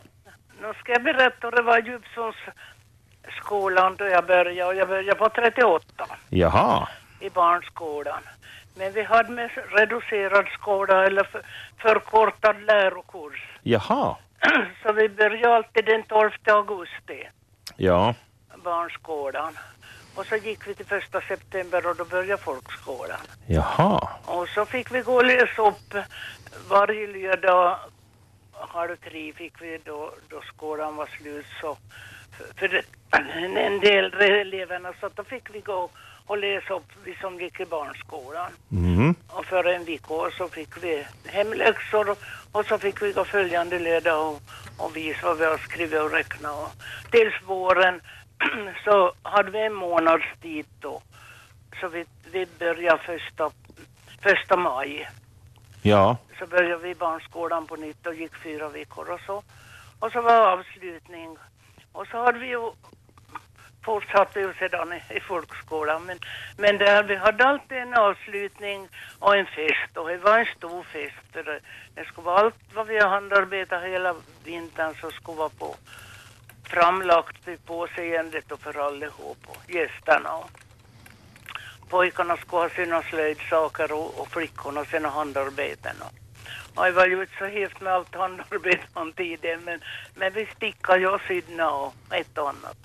Nu 0.63 0.73
ska 0.81 0.93
jag 0.93 1.03
berätta 1.03 1.51
det 1.51 1.63
var 1.63 1.79
i 1.79 1.91
Djupsundsskolan 1.91 3.97
då 3.97 4.05
jag 4.05 4.27
började. 4.27 4.65
Och 4.65 4.75
jag 4.75 4.89
började 4.89 5.19
på 5.19 5.29
38 5.29 6.07
Jaha, 6.29 6.89
i 7.21 7.31
barnskolan. 7.31 8.23
Men 8.77 8.93
vi 8.93 9.03
hade 9.03 9.33
med 9.33 9.51
reducerad 9.69 10.47
skola 10.61 11.07
eller 11.07 11.25
för, 11.25 11.43
förkortad 11.79 12.57
lärokurs. 12.67 13.49
jaha, 13.63 14.17
Så 14.83 14.93
vi 14.93 15.09
började 15.09 15.57
alltid 15.57 15.85
den 15.85 16.03
12 16.03 16.31
augusti, 16.47 17.29
ja, 17.77 18.15
barnskolan. 18.65 19.59
Och 20.15 20.27
så 20.27 20.37
gick 20.37 20.69
vi 20.69 20.75
till 20.75 20.87
första 20.87 21.21
september 21.21 21.87
och 21.87 21.97
då 21.97 22.05
började 22.05 22.43
folkskolan. 22.43 23.21
jaha, 23.47 24.09
Och 24.25 24.49
så 24.49 24.65
fick 24.65 24.91
vi 24.91 25.01
gå 25.01 25.15
och 25.15 25.25
läsa 25.25 25.63
upp 25.63 25.95
varje 26.69 27.07
lördag 27.07 27.79
halv 28.69 28.97
tre 28.97 29.33
fick 29.33 29.63
vi 29.63 29.79
då, 29.85 30.15
då 30.29 30.41
skolan 30.41 30.97
var 30.97 31.07
slut 31.07 31.47
så 31.61 31.77
för, 32.37 32.69
för 32.69 32.83
en 33.59 33.81
del 33.81 34.13
eleverna 34.15 34.93
så 35.01 35.09
då 35.15 35.25
fick 35.25 35.55
vi 35.55 35.61
gå 35.61 35.91
och 36.27 36.39
läsa 36.39 36.75
upp 36.75 36.93
vi 37.05 37.15
som 37.15 37.41
gick 37.41 37.61
i 37.61 37.65
barnskolan. 37.65 38.53
mm. 38.73 39.15
Och 39.29 39.45
för 39.45 39.65
en 39.65 39.85
vecka 39.85 40.31
så 40.39 40.49
fick 40.49 40.85
vi 40.85 41.07
hemläxor 41.27 42.11
och, 42.11 42.19
och 42.53 42.67
så 42.67 42.79
fick 42.79 43.03
vi 43.03 43.13
gå 43.13 43.25
följande 43.25 43.79
lördag 43.79 44.29
och, 44.29 44.43
och 44.77 44.97
visa 44.97 45.27
vad 45.27 45.39
vi 45.39 45.45
har 45.45 45.59
skrivit 45.59 46.01
och 46.01 46.13
räknat. 46.13 46.53
Och 46.53 46.71
tills 47.11 47.35
våren 47.47 48.01
så 48.85 49.13
hade 49.23 49.51
vi 49.51 49.67
en 49.67 49.75
månads 49.75 50.25
tid 50.41 50.67
då. 50.81 51.03
Så 51.81 51.89
vi, 51.89 52.05
vi 52.33 52.47
började 52.59 53.03
första, 53.03 53.51
första 54.23 54.57
maj. 54.57 55.09
ja, 55.83 56.17
Så 56.39 56.47
började 56.47 56.83
vi 56.83 56.95
barnskolan 56.95 57.67
på 57.67 57.77
nytt 57.77 58.07
och 58.07 58.15
gick 58.15 58.37
fyra 58.37 58.69
veckor 58.69 59.11
och 59.11 59.21
så. 59.27 59.43
Och 59.99 60.13
så 60.13 60.21
var 60.21 60.53
avslutning. 60.53 61.37
Och 61.93 62.07
så 62.07 62.19
hade 62.25 62.39
vi 62.39 62.47
ju 62.47 62.73
fortsatte 63.85 64.41
ju 64.41 64.55
sedan 64.55 64.93
i, 64.93 65.17
i 65.17 65.21
folkskolan. 65.21 66.05
Men, 66.05 66.19
men 66.57 66.79
där 66.79 67.03
vi 67.03 67.17
hade 67.17 67.45
alltid 67.45 67.79
en 67.79 67.95
avslutning 67.95 68.89
och 69.19 69.37
en 69.37 69.47
fest 69.47 69.97
och 69.97 70.09
det 70.09 70.17
var 70.17 70.39
en 70.39 70.47
stor 70.57 70.83
fest. 70.83 71.17
För 71.33 71.43
det, 71.43 71.61
det 71.95 72.05
skulle 72.05 72.25
vara 72.25 72.39
allt 72.39 72.55
vad 72.75 72.87
vi 72.87 72.99
har 72.99 73.09
handarbetat 73.09 73.83
hela 73.83 74.15
vintern 74.45 74.95
så 75.01 75.11
skulle 75.11 75.39
vara 75.39 75.49
på 75.49 75.77
framlagt 76.73 77.37
typ 77.37 77.49
vid 77.49 77.65
påseendet 77.65 78.53
och 78.53 78.61
för 78.61 78.87
allihop 78.87 79.39
och 79.47 79.71
gästerna. 79.71 80.35
Och 80.35 80.51
pojkarna 81.89 82.37
skulle 82.37 82.63
ha 82.63 82.69
sina 82.69 83.03
slöjdsaker 83.03 83.93
och, 83.93 84.21
och 84.21 84.29
flickorna 84.29 84.85
sina 84.85 85.09
handarbeten. 85.09 85.97
Och, 86.01 86.13
och 86.75 86.85
det 86.85 86.91
var 86.91 87.07
ju 87.07 87.21
inte 87.21 87.39
så 87.39 87.45
helt 87.45 87.81
med 87.81 87.93
allt 87.93 88.15
handarbete 88.15 88.87
om 88.93 89.13
tiden 89.13 89.61
men, 89.65 89.81
men 90.15 90.33
vi 90.33 90.47
stickade 90.57 90.99
ju 90.99 91.09
och 91.09 91.21
sydde 91.29 91.65
och 91.65 91.95
ett 92.11 92.39
och 92.39 92.49
annat. 92.49 92.77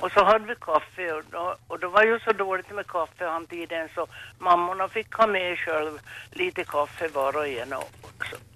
Och 0.00 0.12
så 0.12 0.24
hade 0.24 0.46
vi 0.46 0.54
kaffe 0.54 1.12
och 1.12 1.24
då, 1.30 1.56
och 1.66 1.78
då 1.78 1.88
var 1.88 2.02
ju 2.02 2.20
så 2.20 2.32
dåligt 2.32 2.70
med 2.70 2.86
kaffe 2.86 3.24
han 3.26 3.46
tiden 3.46 3.88
så 3.94 4.06
mammorna 4.38 4.88
fick 4.88 5.14
ha 5.14 5.26
med 5.26 5.58
själv 5.58 5.98
lite 6.30 6.64
kaffe 6.64 7.08
var 7.08 7.36
och 7.36 7.48
en 7.48 7.72
och, 7.72 7.90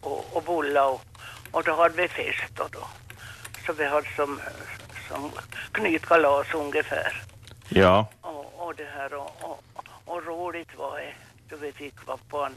och, 0.00 0.36
och 0.36 0.42
bullar 0.42 0.88
och, 0.88 1.02
och 1.50 1.64
då 1.64 1.74
hade 1.74 2.02
vi 2.02 2.08
fest 2.08 2.60
och 2.60 2.70
då. 2.70 3.01
Så 3.66 3.72
vi 3.72 3.84
hade 3.84 4.08
som, 4.16 4.40
som 5.08 5.30
knytkalas 5.72 6.54
ungefär. 6.54 7.22
ja, 7.68 8.06
Och, 8.20 8.66
och 8.66 8.74
det 8.74 8.88
här 8.96 9.14
och, 9.14 9.30
och, 9.40 9.62
och 10.04 10.26
roligt 10.26 10.78
var 10.78 10.98
det 10.98 11.14
då 11.48 11.56
vi 11.56 11.72
fick 11.72 12.06
vara 12.06 12.18
på 12.28 12.48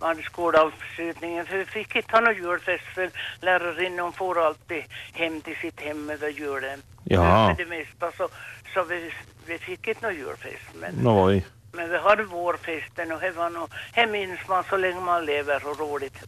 man 0.00 0.22
skolavslutningen 0.22 1.46
för 1.46 1.56
vi 1.58 1.64
fick 1.64 1.96
inte 1.96 2.12
ha 2.12 2.20
någon 2.20 2.34
julfest 2.34 2.84
för 2.94 3.10
lärarinnan 3.40 4.12
får 4.12 4.46
alltid 4.46 4.84
hem 5.12 5.40
till 5.40 5.56
sitt 5.56 5.80
hem 5.80 6.10
över 6.10 6.28
julen. 6.28 6.82
Ja. 7.04 7.54
För 7.56 7.64
det 7.64 7.70
mesta 7.70 8.12
så, 8.16 8.28
så 8.74 8.84
vi, 8.84 9.10
vi 9.46 9.58
fick 9.58 9.88
inte 9.88 10.06
någon 10.06 10.16
julfest 10.16 10.74
men, 10.74 10.94
noj, 10.94 11.46
men 11.72 11.90
vi 11.90 11.98
hade 11.98 12.24
vårfesten 12.24 13.12
och 13.12 13.20
det 13.20 13.30
var 13.30 13.50
nog, 13.50 13.70
det 13.94 14.06
minns 14.06 14.48
man 14.48 14.64
så 14.70 14.76
länge 14.76 15.00
man 15.00 15.24
lever 15.24 15.66
och 15.66 15.78
roligt 15.80 16.24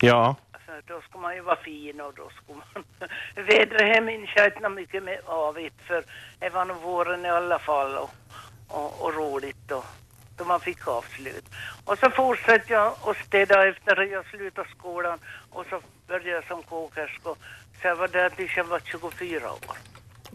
ja, 0.00 0.34
För 0.66 0.82
då 0.86 1.00
ska 1.00 1.18
man 1.18 1.34
ju 1.34 1.40
vara 1.40 1.56
fin 1.56 2.00
och 2.00 2.14
då 2.14 2.30
ska 2.30 2.52
man... 2.54 2.84
Vädret 3.46 3.80
här 3.80 4.00
minns 4.00 4.30
jag 4.36 4.46
inte 4.46 4.68
mycket 4.68 5.02
med 5.02 5.18
avigt 5.26 5.82
för 5.86 6.04
det 6.38 6.48
var 6.48 6.64
nog 6.64 6.76
våren 6.76 7.24
i 7.24 7.28
alla 7.28 7.58
fall 7.58 7.96
och, 7.96 8.10
och, 8.68 9.04
och 9.04 9.14
roligt 9.14 9.56
då, 9.68 9.84
då 10.36 10.44
man 10.44 10.60
fick 10.60 10.88
avslut. 10.88 11.44
Och 11.84 11.98
så 11.98 12.10
fortsatte 12.10 12.72
jag 12.72 12.94
och 13.00 13.16
städa 13.16 13.68
efter 13.68 14.00
att 14.00 14.10
jag 14.10 14.26
slutade 14.26 14.68
skolan 14.78 15.18
och 15.50 15.66
så 15.70 15.80
började 16.06 16.30
jag 16.30 16.44
som 16.44 16.62
kokerska. 16.62 17.30
Så 17.80 17.86
jag 17.88 17.96
var 17.96 18.08
där 18.08 18.30
tills 18.30 18.56
jag 18.56 18.64
var 18.64 18.80
24 18.84 19.52
år 19.52 19.76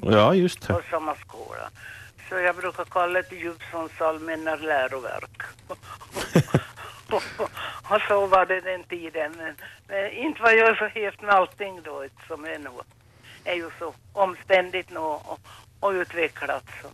Ja, 0.01 0.33
just 0.35 0.67
det. 0.67 0.73
på 0.73 0.81
samma 0.89 1.15
skola. 1.15 1.69
Så 2.29 2.35
jag 2.35 2.55
brukar 2.55 2.85
kalla 2.85 3.21
det 3.21 3.35
Djupsons 3.35 4.01
allmänna 4.01 4.55
läroverk. 4.55 5.41
och 7.89 8.01
så 8.07 8.27
var 8.27 8.45
det 8.45 8.59
den 8.59 8.83
tiden. 8.83 9.31
Men, 9.37 9.55
men 9.87 10.11
inte 10.11 10.41
var 10.41 10.51
jag 10.51 10.77
så 10.77 10.85
häft 10.85 11.21
med 11.21 11.29
allting 11.35 11.79
då 11.83 12.05
som 12.27 12.45
är 12.45 12.59
nu. 12.59 12.69
är 13.43 13.55
ju 13.55 13.69
så 13.79 13.93
omständigt 14.13 14.89
nu 14.89 14.99
och, 14.99 15.39
och 15.79 15.91
utvecklat. 15.91 16.63
Så. 16.81 16.87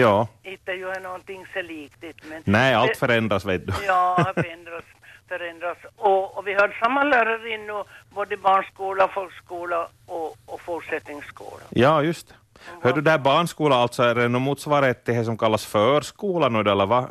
Ja. 0.00 0.28
Inte 0.42 0.72
är 0.72 0.76
ju 0.76 1.00
någonting 1.00 1.46
så 1.52 1.62
liktigt. 1.62 2.16
Men 2.28 2.42
Nej, 2.44 2.74
allt 2.74 2.96
förändras 2.96 3.44
vet 3.44 3.66
du. 3.66 3.72
Ja, 3.86 4.32
förändras. 4.34 4.84
förändras. 5.28 5.78
Och, 5.96 6.38
och 6.38 6.46
vi 6.46 6.54
har 6.54 6.76
samma 6.80 7.02
lärarinnor 7.04 7.84
både 8.10 8.36
barnskola, 8.36 9.08
folkskola 9.08 9.88
och, 10.06 10.36
och 10.46 10.60
fortsättningsskola. 10.60 11.62
Ja, 11.70 12.02
just 12.02 12.28
det. 12.28 12.34
Hör 12.82 12.92
du, 12.92 13.00
där 13.00 13.18
barnskola 13.18 13.76
alltså, 13.76 14.02
är 14.02 14.14
det 14.14 14.28
någon 14.28 14.42
motsvarighet 14.42 15.04
till 15.04 15.14
det 15.14 15.24
som 15.24 15.38
kallas 15.38 15.66
förskola 15.66 16.48
nu 16.48 16.60
eller 16.70 16.86
vad? 16.86 17.08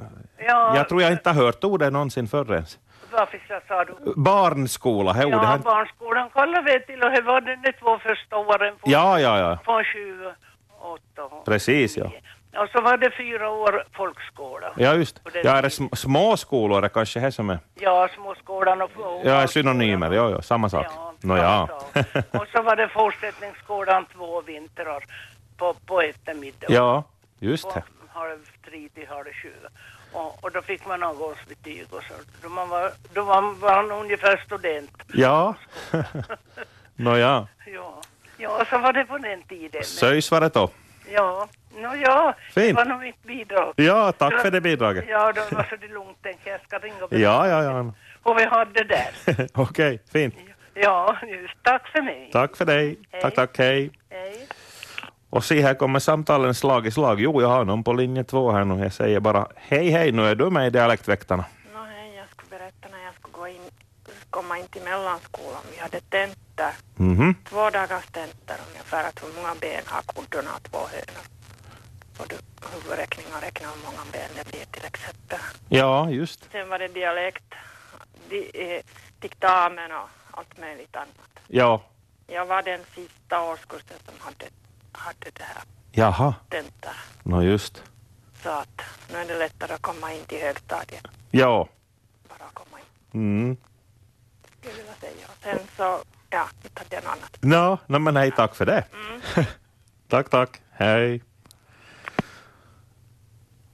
Ja, 0.48 0.76
Jag 0.78 0.90
tror 0.90 1.02
jag 1.02 1.12
inte 1.12 1.30
har 1.30 1.36
hört 1.46 1.64
ordet 1.64 1.94
någonsin 1.94 2.28
förr. 2.28 2.64
Varför 3.12 3.42
så 3.48 3.60
sa 3.68 3.84
du? 3.86 4.14
Barnskola, 4.16 5.16
Ja, 5.22 5.58
barnskolan 5.64 6.30
kallar 6.30 6.62
vi 6.62 6.80
till 6.86 7.04
och 7.04 7.12
det 7.12 7.22
var 7.22 7.42
de 7.42 7.72
två 7.80 7.98
första 8.00 8.38
åren 8.38 8.74
från, 8.80 8.92
Ja, 8.92 9.20
ja, 9.20 9.40
ja. 9.40 9.58
från 9.66 9.84
28 9.84 11.24
och 11.24 11.46
Precis, 11.46 11.98
ja. 11.98 12.06
Och 12.58 12.70
så 12.70 12.82
var 12.82 12.98
det 12.98 13.12
fyra 13.12 13.50
år 13.50 13.84
folkskola. 13.94 14.72
Ja, 14.78 14.94
just 14.94 15.18
Och 15.26 15.32
det- 15.32 15.44
Ja, 15.44 15.52
är 15.52 15.62
det 15.62 15.70
sm 15.70 15.86
små 15.96 16.38
skolor 16.38 16.90
kanske 16.90 17.20
det 17.20 17.32
som 17.32 17.50
är... 17.50 17.60
Ja, 17.76 18.08
småskolan 18.16 18.82
och, 18.82 18.92
och 18.98 19.22
Ja, 19.26 19.48
synonymer, 19.48 20.12
ja, 20.12 20.30
ja, 20.30 20.42
samma 20.42 20.70
sak. 20.70 20.86
Ja, 20.90 21.14
Nå 21.22 21.38
ja. 21.38 21.68
Och 22.32 22.48
så 22.56 22.62
var 22.62 22.76
det 22.76 22.88
fortsättningsskolan 22.90 24.06
två 24.16 24.42
vintrar 24.42 25.04
på, 25.58 25.74
på 25.86 26.02
eftermiddag. 26.02 26.68
ja, 26.70 27.04
just 27.40 27.64
På 27.64 27.74
det. 27.76 27.84
halv 28.20 28.40
tre 28.66 28.90
till 28.94 29.08
halv 29.08 29.26
sju. 29.44 29.54
Och, 30.14 30.44
och 30.44 30.52
då 30.52 30.62
fick 30.62 30.86
man 30.86 31.04
avgångsbetyg 31.04 31.86
och 31.90 32.04
så. 32.04 32.14
Då 32.42 32.50
man 32.50 32.70
var, 32.70 32.92
då 33.14 33.24
var 33.24 33.42
var 33.42 33.84
man 33.84 33.92
ungefär 33.92 34.38
student. 34.46 34.92
Ja. 35.14 35.56
Nå 36.96 37.18
ja. 37.18 37.48
Ja. 38.38 38.66
så 38.70 38.78
var 38.78 38.94
det 38.94 39.06
på 39.06 39.18
den 39.18 39.44
tiden. 39.44 39.84
Söjs 39.84 40.32
var 40.32 40.42
det 40.42 40.50
då. 40.54 40.70
Ja, 41.12 41.48
no, 41.76 41.96
ja, 41.96 42.36
det 42.54 42.62
Fint. 42.62 42.78
var 42.78 42.86
nog 42.86 43.00
mitt 43.00 43.24
bidrag. 43.24 43.74
Ja, 43.76 44.12
tack 44.12 44.42
för 44.42 44.52
det 44.52 44.62
bidraget. 44.62 45.06
Ja, 45.08 45.32
då 45.32 45.42
var 45.56 45.64
så 45.64 45.76
det 45.76 45.88
lugnt, 45.88 46.22
tänker 46.22 46.52
jag. 46.52 46.62
ska 46.62 46.80
ringa 46.80 47.04
och 47.04 47.14
Ja, 47.14 47.48
ja, 47.48 47.64
ja. 47.64 47.94
Och 48.24 48.38
vi 48.40 48.46
hade 48.46 48.84
där. 48.84 49.10
Okej, 49.54 50.02
fint. 50.14 50.36
Ja, 50.74 51.18
just. 51.28 51.54
Tack 51.64 51.88
för 51.88 52.02
mig. 52.02 52.30
Tack 52.32 52.56
för 52.58 52.66
dig. 52.66 52.98
Tack, 53.22 53.36
tack, 53.36 53.58
hej. 53.58 53.92
Hej. 54.10 54.48
Och 55.34 55.44
se, 55.46 55.62
här 55.62 55.74
kommer 55.74 56.00
samtalen 56.00 56.54
slag 56.56 56.88
i 56.88 56.92
slag. 56.92 57.20
Jo, 57.22 57.42
jag 57.42 57.48
har 57.48 57.66
någon 57.66 57.84
på 57.84 57.94
linje 57.94 58.24
två 58.24 58.52
här 58.52 58.66
nu. 58.66 58.84
Jag 58.84 58.94
säger 58.94 59.20
bara 59.20 59.48
hej, 59.56 59.90
hej, 59.90 60.12
nu 60.12 60.26
är 60.26 60.36
du 60.36 60.50
med 60.50 60.68
i 60.68 60.70
Dialektväktarna. 60.70 61.46
No 61.74 61.80
hej, 61.84 62.16
jag 62.16 62.30
skulle 62.30 62.50
berätta 62.50 62.88
när 62.92 63.04
jag 63.06 63.14
skulle 63.14 63.32
gå 63.34 63.48
in, 63.48 63.62
komma 64.30 64.60
in 64.60 64.68
till 64.68 64.82
mellanskolan. 64.84 65.62
Vi 65.72 65.78
hade 65.82 66.00
tentor, 66.00 66.74
Mhm. 66.96 67.36
två 67.50 67.70
dagars 67.70 68.06
tentor 68.12 68.56
ungefär, 68.70 69.04
att 69.10 69.24
hur 69.24 69.34
många 69.42 69.56
ben 69.62 69.84
har 69.86 70.02
kuddarna 70.02 70.50
och 70.58 70.64
två 70.72 70.78
hönor. 70.78 71.26
Och 72.20 72.26
du, 72.30 72.36
huvudräkningar 72.74 73.42
räknar 73.42 73.70
hur 73.76 73.84
många 73.86 74.04
ben 74.12 74.30
det 74.38 74.52
blir 74.52 74.66
till 74.66 74.86
exempel. 74.86 75.40
Ja, 75.70 76.10
just. 76.10 76.52
Sen 76.52 76.70
var 76.70 76.80
det 76.80 76.88
dialekt, 76.88 77.50
di, 78.30 78.52
eh, 78.54 78.82
diktamen 79.20 79.92
och 79.92 80.10
allt 80.32 80.60
möjligt 80.60 80.96
annat. 80.96 81.32
Ja. 81.48 81.82
Jag 82.28 82.46
var 82.46 82.62
den 82.62 82.80
sista 82.96 83.42
årskursen 83.52 83.98
som 84.06 84.14
hade, 84.20 84.46
hade 84.94 85.32
det 85.34 85.44
här 85.44 85.64
Jaha. 85.92 86.36
tentor. 86.50 86.92
Nå 87.24 87.42
just. 87.42 87.84
Så 88.44 88.50
att 88.50 88.82
nu 89.12 89.18
är 89.18 89.26
det 89.28 89.38
lättare 89.40 89.74
att 89.74 89.82
komma 89.82 90.14
in 90.14 90.26
till 90.26 90.42
högstadiet, 90.42 91.08
Ja. 91.32 91.68
bara 92.30 92.50
komma 92.54 92.78
in, 92.80 93.20
Mm. 93.22 93.58
skulle 94.60 94.72
jag 94.74 94.78
vilja 94.78 94.94
säga. 95.00 95.28
Sen 95.58 95.68
så, 95.78 96.00
ja, 96.30 96.48
inte 96.64 96.82
hade 96.84 96.96
jag 96.96 97.04
något 97.04 97.12
annat. 97.14 97.38
Nå, 97.42 97.78
no, 97.88 98.00
men 98.00 98.16
hej, 98.16 98.32
tack 98.32 98.56
för 98.56 98.66
det. 98.66 98.84
tack, 100.08 100.30
tack. 100.30 100.62
Hej. 100.72 101.22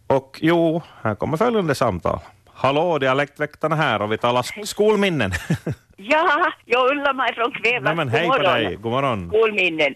Och 0.08 0.40
jo, 0.42 0.82
här 1.02 1.16
kommer 1.16 1.38
följande 1.38 1.76
samtal. 1.76 2.20
Hallå, 2.54 2.98
Dialektväktarna 2.98 3.76
här 3.76 4.02
och 4.02 4.12
vi 4.12 4.18
talar 4.18 4.42
sk- 4.42 4.66
skolminnen. 4.66 5.32
Ja, 6.12 6.52
jag 6.66 6.92
Ulla 6.92 7.14
mig 7.14 7.34
från 7.36 7.52
Kvävlas. 7.52 7.84
Nej, 7.84 7.96
men 7.96 8.10
hej 8.10 8.28
på 8.28 8.38
dig. 8.38 8.76
God 8.76 8.92
morgon. 8.92 9.28
Skolminnen. 9.30 9.94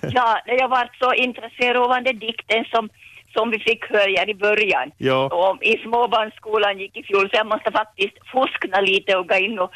ja, 0.00 0.38
jag 0.46 0.68
var 0.68 0.90
så 0.98 1.12
intresserad 1.14 1.76
av 1.76 2.04
den 2.04 2.18
dikten 2.18 2.64
som, 2.64 2.88
som 3.34 3.50
vi 3.50 3.58
fick 3.58 3.90
höra 3.90 4.24
i 4.26 4.34
början. 4.34 4.90
Ja. 4.98 5.24
Och 5.26 5.62
I 5.62 5.78
småbarnsskolan 5.78 6.78
gick 6.78 6.96
i 6.96 7.02
fjol, 7.02 7.30
så 7.30 7.36
jag 7.36 7.46
måste 7.46 7.72
faktiskt 7.72 8.16
fuskna 8.32 8.80
lite 8.80 9.16
och 9.16 9.28
gå 9.28 9.34
in 9.34 9.58
och, 9.58 9.70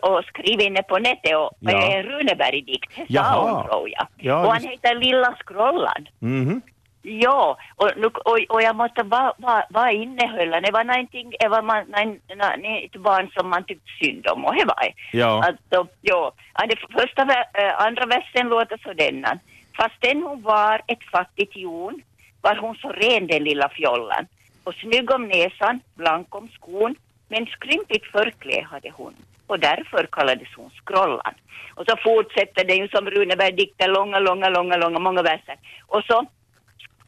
och 0.00 0.24
skriva 0.24 0.62
inne 0.62 0.82
på 0.82 0.98
nätet. 0.98 1.36
Och, 1.36 1.50
Ja. 1.60 1.92
En 1.92 2.02
Runeberg-dikt, 2.02 2.90
det 3.08 3.14
sa 3.24 3.50
hon 3.52 3.68
tror 3.68 3.88
jag. 3.90 4.06
Ja, 4.16 4.46
och 4.46 4.52
han 4.52 4.62
just- 4.62 4.72
heter 4.72 4.94
Lilla 4.94 5.36
Skrollan. 5.40 6.08
Mhm. 6.18 6.62
Ja, 7.08 7.58
och, 7.76 7.90
och, 8.24 8.38
och 8.48 8.62
jag 8.62 8.76
måste, 8.76 9.02
vad, 9.02 9.32
vad, 9.38 9.62
vad 9.70 9.92
innehöll? 9.92 10.50
Det 10.50 10.72
var 10.72 10.84
någonting, 10.84 11.32
det 11.40 11.48
var 11.48 11.62
man, 11.62 11.84
nej, 12.58 12.84
ett 12.84 13.00
barn 13.00 13.30
som 13.34 13.50
man 13.50 13.64
tyckte 13.64 13.90
synd 14.00 14.26
om 14.26 14.44
och 14.44 14.54
det 14.54 14.64
var. 14.64 14.92
Ja. 15.12 15.44
Alltså, 15.44 15.92
ja. 16.00 16.32
Det 16.68 16.76
första, 17.00 17.22
andra 17.78 18.06
versen 18.06 18.48
låter 18.48 18.78
så 18.82 18.92
denna. 18.92 19.38
Fastän 19.76 20.22
hon 20.22 20.42
var 20.42 20.82
ett 20.86 21.04
fattigt 21.04 21.56
jon 21.56 22.02
var 22.40 22.56
hon 22.56 22.74
så 22.76 22.88
ren 22.88 23.26
den 23.26 23.44
lilla 23.44 23.68
fjollan. 23.68 24.26
Och 24.64 24.74
snygg 24.74 25.10
om 25.10 25.28
näsan, 25.28 25.80
blank 25.94 26.34
om 26.34 26.48
skon, 26.48 26.94
men 27.28 27.46
skrympligt 27.46 28.06
förkläde 28.06 28.66
hade 28.66 28.90
hon. 28.90 29.14
Och 29.46 29.58
därför 29.58 30.08
kallades 30.12 30.48
hon 30.56 30.70
Skrollan. 30.70 31.34
Och 31.74 31.84
så 31.88 31.96
fortsätter 32.04 32.64
det 32.64 32.74
ju 32.74 32.88
som 32.88 33.10
Runeberg 33.10 33.52
dikter 33.52 33.88
långa, 33.88 34.18
långa, 34.18 34.48
långa, 34.48 34.76
långa, 34.76 34.98
många 34.98 35.22
verser. 35.22 35.56
Och 35.86 36.02
så 36.04 36.26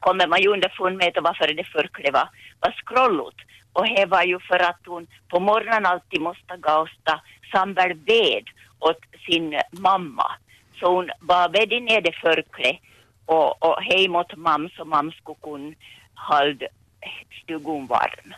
kommer 0.01 0.27
man 0.27 0.43
ju 0.43 0.49
underfund 0.49 0.97
med 0.97 1.19
varför 1.23 1.55
det 1.55 1.65
förkläde 1.65 2.11
var, 2.13 2.29
var 2.61 2.73
scrollot. 2.73 3.35
Och 3.73 3.87
det 3.89 4.07
var 4.07 4.23
ju 4.23 4.39
för 4.41 4.59
att 4.59 4.81
hon 4.87 5.07
på 5.29 5.41
morgonen 5.41 5.87
alltid 5.87 6.21
måste 6.21 6.57
gausta 6.57 7.21
samla 7.53 7.87
ved 7.89 8.45
åt 8.79 9.01
sin 9.27 9.61
mamma. 9.71 10.33
Så 10.81 10.95
hon 10.95 11.11
var 11.21 11.49
väldigt 11.49 11.83
ner 11.83 12.01
det 12.01 12.13
förkläde 12.13 12.79
och, 13.27 13.63
och 13.63 13.83
hej 13.83 14.09
mot 14.09 14.37
mamma 14.37 14.71
så 14.77 14.85
mamma 14.85 15.13
skulle 15.13 15.39
kunna 15.43 15.75
hålla 16.15 16.69
stugan 17.43 17.87
varm. 17.87 18.35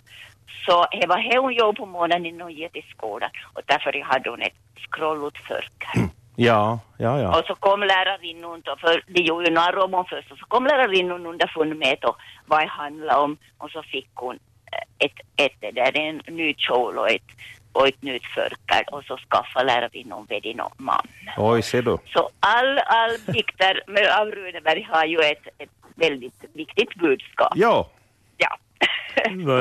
Så 0.66 0.86
det 1.00 1.06
var 1.06 1.30
det 1.30 1.38
hon 1.38 1.54
gjorde 1.54 1.76
på 1.76 1.86
morgonen 1.86 2.26
innan 2.26 2.40
hon 2.40 2.52
gick 2.52 2.72
till 2.72 2.84
skolan 2.90 3.30
och 3.54 3.62
därför 3.66 4.02
hade 4.02 4.30
hon 4.30 4.42
ett 4.42 4.54
scrollot 4.90 5.38
förkläde. 5.38 5.98
Mm. 5.98 6.10
Ja, 6.42 6.78
ja, 6.98 7.20
ja. 7.20 7.38
Och 7.38 7.46
så 7.46 7.54
kom 7.54 7.80
lärarinnan, 7.80 8.62
för 8.80 9.02
de 9.06 9.22
gjorde 9.22 9.44
ju 9.48 9.54
narr 9.54 9.78
om 9.78 9.92
hon 9.92 10.04
först, 10.04 10.32
och 10.32 10.38
så 10.38 10.46
kom 10.46 10.66
lärarinnan 10.66 11.26
underfund 11.26 11.76
med 11.76 11.96
då, 12.00 12.16
vad 12.46 12.60
det 12.60 12.66
handlade 12.66 13.20
om 13.20 13.36
och 13.58 13.70
så 13.70 13.82
fick 13.82 14.08
hon 14.14 14.38
eh, 14.72 15.06
ett, 15.06 15.12
ett, 15.36 15.56
det 15.60 15.70
där, 15.70 15.96
en 15.96 16.22
ny 16.26 16.54
kjol 16.54 16.98
och 16.98 17.10
ett, 17.10 17.30
och 17.72 17.88
ett 17.88 18.02
nytt 18.02 18.26
förkläde 18.26 18.90
och 18.92 19.04
så 19.04 19.16
skaffade 19.16 19.66
lärarinnan 19.66 20.26
ved 20.28 20.60
och 20.60 20.80
man. 20.80 21.06
Oj, 21.36 21.62
ser 21.62 21.82
du. 21.82 21.98
Så 22.06 22.30
all, 22.40 22.78
all 22.78 23.18
dikter 23.26 23.82
med 23.86 24.20
av 24.20 24.26
Runeberg 24.30 24.88
har 24.92 25.04
ju 25.04 25.18
ett, 25.18 25.46
ett 25.58 25.70
väldigt 25.94 26.44
viktigt 26.54 26.94
budskap. 26.94 27.52
Ja. 27.54 27.88
Ja. 28.36 28.56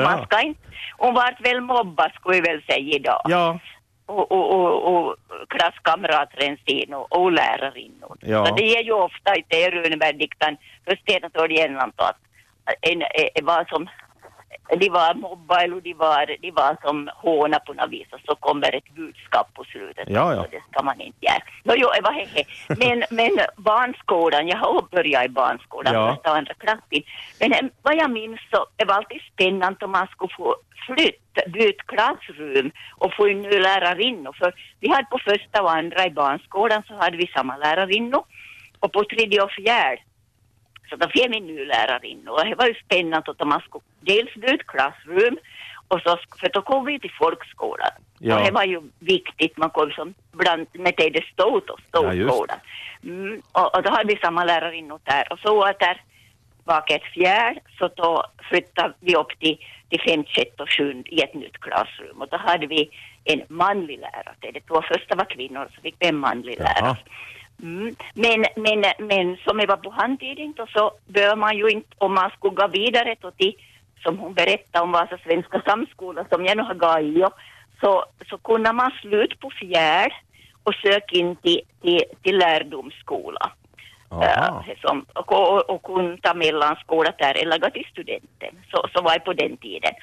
Man 0.04 0.24
ska 0.24 0.40
inte, 0.40 0.60
hon 0.98 1.14
vart 1.14 1.40
väl 1.40 1.60
mobbad 1.60 2.10
skulle 2.14 2.34
vi 2.34 2.40
väl 2.40 2.62
säga 2.62 2.96
idag. 2.96 3.22
Ja. 3.24 3.58
Och, 4.10 4.32
och, 4.32 4.50
och, 4.54 4.94
och 4.94 5.16
klasskamraten 5.48 6.58
sin 6.66 6.94
och, 6.94 7.12
och 7.12 7.32
lärarinnor. 7.32 8.16
Ja. 8.20 8.46
Så 8.46 8.54
det 8.54 8.76
är 8.76 8.82
ju 8.82 8.92
ofta 8.92 9.36
i 9.36 9.44
det 9.48 9.70
Runeberg-dikten, 9.70 10.56
för 10.84 10.96
Stenat 10.96 11.36
och 11.36 11.50
Jenland 11.50 11.92
att 11.96 12.18
en, 12.80 13.02
en, 13.02 13.44
vad 13.44 13.68
som 13.68 13.88
de 14.78 14.88
var 14.88 15.14
mobbade 15.14 15.74
och 15.74 15.82
de 15.82 15.94
var, 15.94 16.36
de 16.42 16.50
var 16.50 16.76
som 16.82 17.10
håna 17.14 17.58
på 17.58 17.72
något 17.72 17.90
vis 17.90 18.06
och 18.12 18.20
så 18.26 18.34
kommer 18.34 18.74
ett 18.74 18.94
budskap 18.94 19.54
på 19.54 19.64
slutet. 19.64 20.08
Ja, 20.08 20.34
ja. 20.34 20.44
Så 20.44 20.50
det 20.50 20.62
ska 20.72 20.82
man 20.82 21.00
inte 21.00 21.18
göra. 21.26 21.42
Nå 21.64 21.74
jo, 21.76 21.88
Eva, 21.98 22.10
he, 22.10 22.24
he. 22.34 22.44
Men, 22.68 23.04
men 23.10 23.30
barnskolan, 23.56 24.48
jag 24.48 24.56
har 24.56 24.82
börjat 24.90 25.24
i 25.24 25.28
barnskolan, 25.28 25.94
Ja. 25.94 26.14
första 26.14 26.30
och 26.30 26.36
andra 26.36 26.54
klassen. 26.54 27.02
Men 27.40 27.52
eh, 27.52 27.60
vad 27.82 27.96
jag 27.96 28.10
minns 28.10 28.40
så 28.52 28.66
det 28.76 28.84
var 28.84 28.94
alltid 28.94 29.20
spännande 29.32 29.84
om 29.84 29.90
man 29.92 30.06
skulle 30.06 30.34
få 30.36 30.56
flytta, 30.86 31.50
byta 31.50 31.84
klassrum 31.86 32.70
och 32.96 33.14
få 33.14 33.26
en 33.26 33.40
ny 33.42 33.58
lärarinnor. 33.58 34.32
För 34.38 34.54
vi 34.80 34.88
hade 34.88 35.06
på 35.10 35.18
första 35.18 35.62
och 35.62 35.72
andra 35.72 36.06
i 36.06 36.10
barnskolan 36.10 36.82
så 36.86 36.94
hade 36.94 37.16
vi 37.16 37.26
samma 37.26 37.56
lärarinnor 37.56 38.22
och 38.80 38.92
på 38.92 39.04
tredje 39.04 39.42
och 39.42 39.50
fjärde 39.50 40.02
så 40.90 40.96
då 40.96 41.08
fick 41.08 41.28
vi 41.28 41.36
en 41.36 41.46
ny 41.46 41.64
lärarinnor 41.64 42.32
och 42.32 42.44
det 42.44 42.54
var 42.54 42.66
ju 42.66 42.74
spännande 42.74 43.30
att 43.30 43.46
man 43.46 43.60
skulle 43.60 43.84
dels 44.00 44.34
byta 44.34 44.64
klassrum 44.64 45.38
och 45.88 46.00
så, 46.00 46.18
för 46.40 46.48
då 46.52 46.62
kom 46.62 46.84
vi 46.84 46.98
till 46.98 47.12
folkskolan. 47.18 47.90
Ja. 48.18 48.38
Och 48.38 48.44
det 48.44 48.50
var 48.50 48.64
ju 48.64 48.80
viktigt, 48.98 49.56
man 49.56 49.70
kom 49.70 49.90
som 49.90 50.14
bland 50.32 50.66
med 50.72 50.94
det 50.96 51.24
stod 51.32 51.70
och 51.70 51.80
Ja, 51.92 52.12
just. 52.12 52.34
stod 52.34 52.50
mm, 53.04 53.42
och, 53.52 53.74
och 53.76 53.82
då 53.82 53.90
hade 53.90 54.14
vi 54.14 54.20
samma 54.20 54.44
lärarinnor 54.44 55.00
där 55.04 55.32
och 55.32 55.38
så 55.38 55.62
att 55.62 55.78
där 55.78 56.02
bak 56.64 56.90
ett 56.90 57.04
fjärde 57.14 57.60
så 57.78 57.88
då 57.96 58.24
flyttade 58.48 58.94
vi 59.00 59.16
upp 59.16 59.38
till, 59.38 59.58
till 59.88 60.00
femte, 60.00 60.30
sjätte 60.30 60.62
och 60.62 60.70
sjunde 60.70 61.14
i 61.14 61.22
ett 61.22 61.34
nytt 61.34 61.58
klassrum 61.60 62.20
och 62.20 62.28
då 62.28 62.36
hade 62.36 62.66
vi 62.66 62.90
en 63.24 63.42
manlig 63.48 63.98
lärare. 63.98 64.34
Det 64.40 64.60
två 64.60 64.82
första 64.82 65.14
var 65.16 65.24
kvinnor 65.24 65.68
så 65.74 65.80
fick 65.80 65.94
vi 65.98 66.06
en 66.06 66.16
manlig 66.16 66.56
Jaha. 66.58 66.68
lärare. 66.68 66.96
Mm. 67.62 67.94
Men, 68.14 68.44
men, 68.56 68.84
men 68.98 69.36
som 69.36 69.58
jag 69.58 69.66
var 69.66 69.76
på 69.76 69.90
handtiden 69.90 70.54
då 70.56 70.66
så 70.66 70.92
bör 71.06 71.36
man 71.36 71.56
ju 71.56 71.68
inte, 71.68 71.88
om 71.98 72.14
man 72.14 72.30
skulle 72.30 72.54
gå 72.54 72.66
vidare 72.66 73.16
till, 73.36 73.54
som 74.02 74.18
hon 74.18 74.34
berättade 74.34 74.84
om 74.84 74.92
Vasa 74.92 75.18
svenska 75.18 75.62
samskola 75.66 76.24
som 76.30 76.46
jag 76.46 76.56
nu 76.56 76.62
har 76.62 76.74
gått 76.74 77.00
i, 77.00 77.24
så, 77.80 78.04
så 78.30 78.38
kunde 78.38 78.72
man 78.72 78.90
sluta 79.00 79.36
på 79.40 79.50
fjärde 79.50 80.14
och 80.62 80.74
söka 80.74 81.16
in 81.16 81.36
till, 81.36 81.60
till, 81.82 82.02
till 82.22 82.38
lärdomsskola. 82.38 83.52
Eh, 84.12 84.60
som, 84.80 85.06
och, 85.14 85.32
och, 85.32 85.70
och 85.70 85.82
kunna 85.82 86.16
ta 86.16 86.34
mellanskola 86.34 87.12
där 87.18 87.42
eller 87.42 87.58
gå 87.58 87.70
till 87.70 87.86
studenten. 87.90 88.54
Så, 88.70 88.88
så 88.94 89.02
var 89.02 89.14
det 89.14 89.20
på 89.20 89.32
den 89.32 89.56
tiden. 89.56 89.94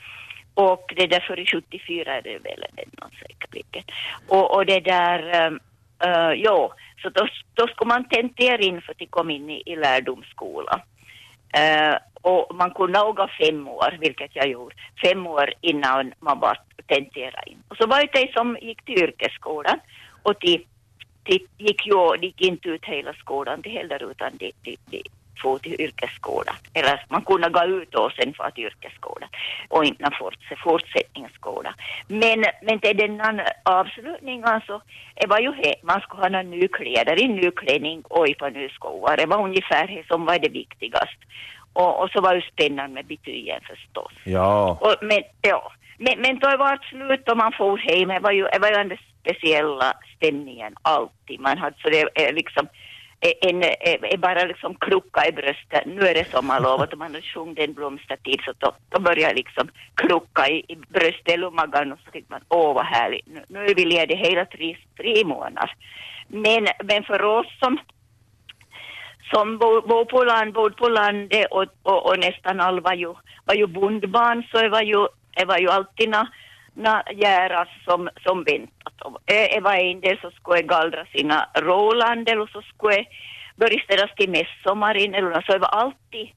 Och 0.54 0.94
det 0.96 1.08
där 1.08 1.20
före 1.20 1.46
74 1.46 2.18
är 2.18 2.22
det 2.22 2.40
väl 2.40 2.66
den 2.76 2.90
någon 3.02 3.12
säkerligen. 3.22 3.84
Och, 4.28 4.56
och 4.56 4.66
det 4.66 4.80
där, 4.80 5.48
um, 5.48 5.60
uh, 6.06 6.34
ja, 6.34 6.74
så 7.02 7.10
då, 7.10 7.28
då 7.54 7.68
skulle 7.68 7.90
man 7.90 8.10
tentera 8.10 8.58
in 8.58 8.82
för 8.82 8.92
att 8.92 9.12
komma 9.12 9.32
in 9.32 9.50
i, 9.50 9.64
i 9.66 9.76
lärdomsskola. 9.76 10.82
Uh, 11.58 11.98
och 12.22 12.56
man 12.56 12.72
kunde 12.72 13.00
åka 13.00 13.30
fem 13.42 13.68
år, 13.68 13.98
vilket 14.00 14.36
jag 14.36 14.48
gjorde, 14.48 14.76
fem 15.04 15.28
år 15.28 15.54
innan 15.62 16.14
man 16.20 16.40
bara 16.40 16.58
tenterade 16.88 17.50
in. 17.50 17.58
Och 17.68 17.78
så 17.78 17.88
var 17.88 18.00
det 18.00 18.20
de 18.20 18.34
som 18.34 18.58
gick 18.62 18.86
till 18.86 19.04
yrkesskolan 19.04 19.80
och 20.24 20.34
de, 20.40 20.66
de 21.24 21.48
gick 21.58 21.88
ju, 21.88 22.18
de 22.18 22.26
gick 22.28 22.42
inte 22.42 22.70
ut 22.70 22.86
hela 22.86 23.14
skolan 23.14 23.62
de 23.62 23.70
heller 23.70 24.12
utan 24.12 24.38
de, 24.38 24.52
de, 24.62 24.78
de 24.86 25.04
få 25.42 25.58
till 25.60 25.82
yrkesskolan. 25.82 26.56
Eller 26.74 27.06
man 27.10 27.22
kunde 27.22 27.50
gå 27.50 27.64
ut 27.64 27.96
och 27.96 28.12
sen 28.12 28.34
få 28.34 28.50
till 28.56 28.64
yrkesskolan 28.64 29.30
och 29.70 29.86
inte 29.86 30.04
forts- 30.04 30.56
fortsättningsskola. 30.64 31.74
Men, 32.08 32.46
men 32.62 32.80
till 32.80 32.98
den 32.98 33.42
avslutningen 33.64 34.62
så 34.68 34.82
det 35.16 35.28
var 35.28 35.40
ju 35.40 35.52
he, 35.52 35.74
man 35.84 36.02
skulle 36.02 36.22
ha 36.22 36.30
några 36.30 36.44
nya 36.44 36.68
kläder, 36.68 37.24
en 37.24 37.36
ny 37.36 37.52
klänning 37.52 38.02
och 38.02 38.30
ett 38.30 38.38
par 38.38 38.52
nya 38.52 38.70
skor. 38.70 39.18
Det 39.18 39.26
var 39.26 39.44
ungefär 39.44 39.88
det 39.88 40.08
som 40.08 40.26
var 40.26 40.40
det 40.40 40.50
viktigaste. 40.50 41.26
Och, 41.74 42.02
och 42.02 42.10
så 42.10 42.22
var 42.22 42.34
det 42.34 42.40
ju 42.40 42.52
spännande 42.52 42.94
med 42.94 43.06
betygen 43.06 43.62
förstås. 43.62 44.14
Ja. 44.24 44.78
Och, 44.82 44.96
men, 45.02 45.22
ja. 45.42 45.72
men, 45.98 46.20
men 46.20 46.40
då 46.40 46.58
var 46.58 46.72
det 46.72 46.84
slut 46.90 47.30
och 47.30 47.38
man 47.38 47.52
for 47.52 47.78
hem. 47.78 48.10
Det 48.10 48.20
var 48.20 48.32
ju, 48.32 48.44
det 48.44 48.60
var 48.60 48.68
ju 48.68 48.76
den 48.76 48.98
speciella 49.22 49.94
stämningen 50.16 50.76
alltid. 50.82 51.40
Man 51.40 51.58
hade 51.58 51.76
så 51.82 51.90
det 51.90 52.02
är 52.16 52.34
liksom 52.34 52.68
E, 53.22 53.50
en, 53.50 53.64
en, 53.64 54.22
bara 54.22 54.46
liksom 54.46 54.76
klucka 54.76 55.28
i 55.28 55.32
bröstet. 55.32 55.86
Nu 55.86 56.02
är 56.02 56.14
det 56.14 56.32
sommarlov 56.32 56.82
och 56.82 56.98
man 56.98 57.14
har 57.14 57.22
sjungit 57.22 57.60
en 57.60 57.74
blomstertid 57.74 58.42
så 58.46 58.54
då, 58.58 58.72
då 58.90 59.00
börjar 59.00 59.34
liksom 59.34 59.70
klucka 59.96 60.48
i, 60.48 60.58
i 60.68 60.76
bröstet 60.76 61.44
och 61.44 61.54
magen 61.54 61.92
och 61.92 62.00
så 62.06 62.12
tycker 62.12 62.32
man 62.32 62.42
åh 62.50 62.74
vad 62.74 62.86
härligt. 62.86 63.28
Nu, 63.28 63.44
nu 63.48 63.66
är 63.66 63.76
vi 63.76 63.86
lediga 63.86 64.18
hela 64.18 64.46
tre, 64.46 64.78
tre 64.98 65.26
månader. 65.26 65.74
Men, 66.28 66.68
men 66.84 67.04
för 67.04 67.24
oss 67.24 67.48
som 67.60 67.80
som 69.32 69.58
bor, 69.58 69.82
bor 69.82 70.06
på 70.06 70.24
land, 70.24 70.54
bor 70.54 70.70
på 70.70 70.90
landet 70.90 71.48
och, 71.52 71.66
och, 71.84 72.10
och 72.10 72.20
nästan 72.20 72.60
alla 72.60 72.82
var 72.82 72.94
ju, 72.94 73.14
var 73.46 73.56
ju 73.56 73.68
bondbarn 73.68 74.44
så 74.52 74.62
det 74.62 74.70
var 74.70 74.82
ju, 74.82 75.08
det 75.36 75.46
var 75.46 75.58
ju 75.58 75.70
alltid 75.70 76.10
na, 76.10 76.28
järas 77.16 77.68
som, 77.86 78.10
som 78.24 78.44
väntat. 78.44 79.02
Och 79.02 79.20
Det 79.26 79.48
det 79.56 79.60
var 79.62 79.74
en 79.76 80.02
del 80.02 80.20
som 80.20 80.32
skulle 80.32 80.62
gallra 80.62 81.06
sina 81.06 81.50
råland 81.56 82.30
eller 82.30 82.48
så 82.48 82.62
skulle 82.62 83.06
börja 83.56 83.80
ställas 83.80 84.16
till 84.16 84.30
midsommar 84.30 84.96
eller 84.96 85.42
så 85.42 85.52
det 85.52 85.60
var 85.60 85.68
alltid 85.68 86.30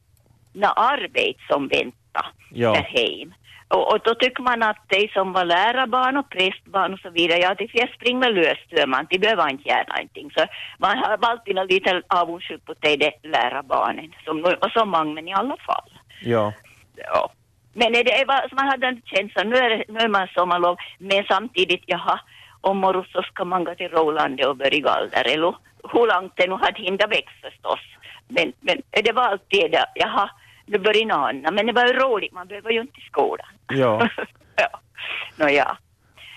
na 0.52 0.68
arbete 0.68 1.40
som 1.50 1.68
väntade 1.68 2.28
Ja. 2.52 2.72
där 2.72 2.82
hem. 2.82 3.34
Och, 3.68 3.92
och 3.92 4.00
då 4.04 4.14
tycker 4.14 4.42
man 4.42 4.62
att 4.62 4.76
de 4.88 5.08
som 5.08 5.32
var 5.32 5.44
lärarbarn 5.44 6.16
och 6.16 6.30
prästbarn 6.30 6.94
och 6.94 7.00
så 7.00 7.10
vidare, 7.10 7.38
ja 7.38 7.54
de 7.54 7.68
får 7.68 7.94
springa 7.94 8.28
lös 8.28 8.58
man, 8.86 9.06
de 9.10 9.18
behöver 9.18 9.50
inte 9.50 9.68
göra 9.68 9.84
någonting. 9.88 10.30
Så 10.36 10.44
man 10.78 10.98
har 10.98 11.18
alltid 11.22 11.58
en 11.58 11.66
liten 11.66 12.02
avundsjuk 12.08 12.64
på 12.64 12.74
de 12.80 13.12
lärarbarnen, 13.22 14.14
som, 14.24 14.44
och 14.44 14.70
så 14.72 14.84
många, 14.84 15.04
men 15.14 15.28
i 15.28 15.32
alla 15.32 15.56
fall. 15.56 15.90
Ja. 16.22 16.52
Ja. 16.96 17.30
Men 17.72 17.92
det 17.92 18.24
var, 18.26 18.48
så 18.48 18.54
man 18.54 18.68
hade 18.68 18.86
en 18.86 19.02
känsla, 19.04 19.42
nu 19.44 19.56
är, 19.56 19.84
nu 19.88 19.98
är 19.98 20.08
man 20.08 20.28
sommarlov, 20.34 20.76
men 20.98 21.24
samtidigt, 21.28 21.82
jaha, 21.86 22.20
om 22.60 22.78
morgon 22.78 23.04
så 23.12 23.22
ska 23.22 23.44
man 23.44 23.64
gå 23.64 23.74
till 23.74 23.88
Rolandet 23.88 24.46
och 24.46 24.56
börja 24.56 24.80
gallra, 24.80 25.20
eller 25.20 25.54
hur 25.92 26.06
långt 26.14 26.32
det 26.36 26.46
nu 26.46 26.54
hade 26.54 26.82
hindat 26.82 27.10
växt 27.10 27.40
förstås. 27.42 27.80
Men, 28.28 28.52
men 28.60 28.82
det 28.90 29.12
var 29.12 29.22
alltid 29.22 29.70
det, 29.70 29.86
jaha, 29.94 30.30
nu 30.66 30.78
börjar 30.78 31.06
något 31.06 31.28
annat, 31.28 31.54
men 31.54 31.66
det 31.66 31.72
var 31.72 31.86
ju 31.86 31.92
roligt, 31.92 32.32
man 32.32 32.46
behöver 32.46 32.70
ju 32.70 32.80
inte 32.80 32.94
till 32.94 33.10
skolan. 33.12 33.46
Ja. 33.68 34.08
ja. 34.56 34.80
Nåja, 35.36 35.76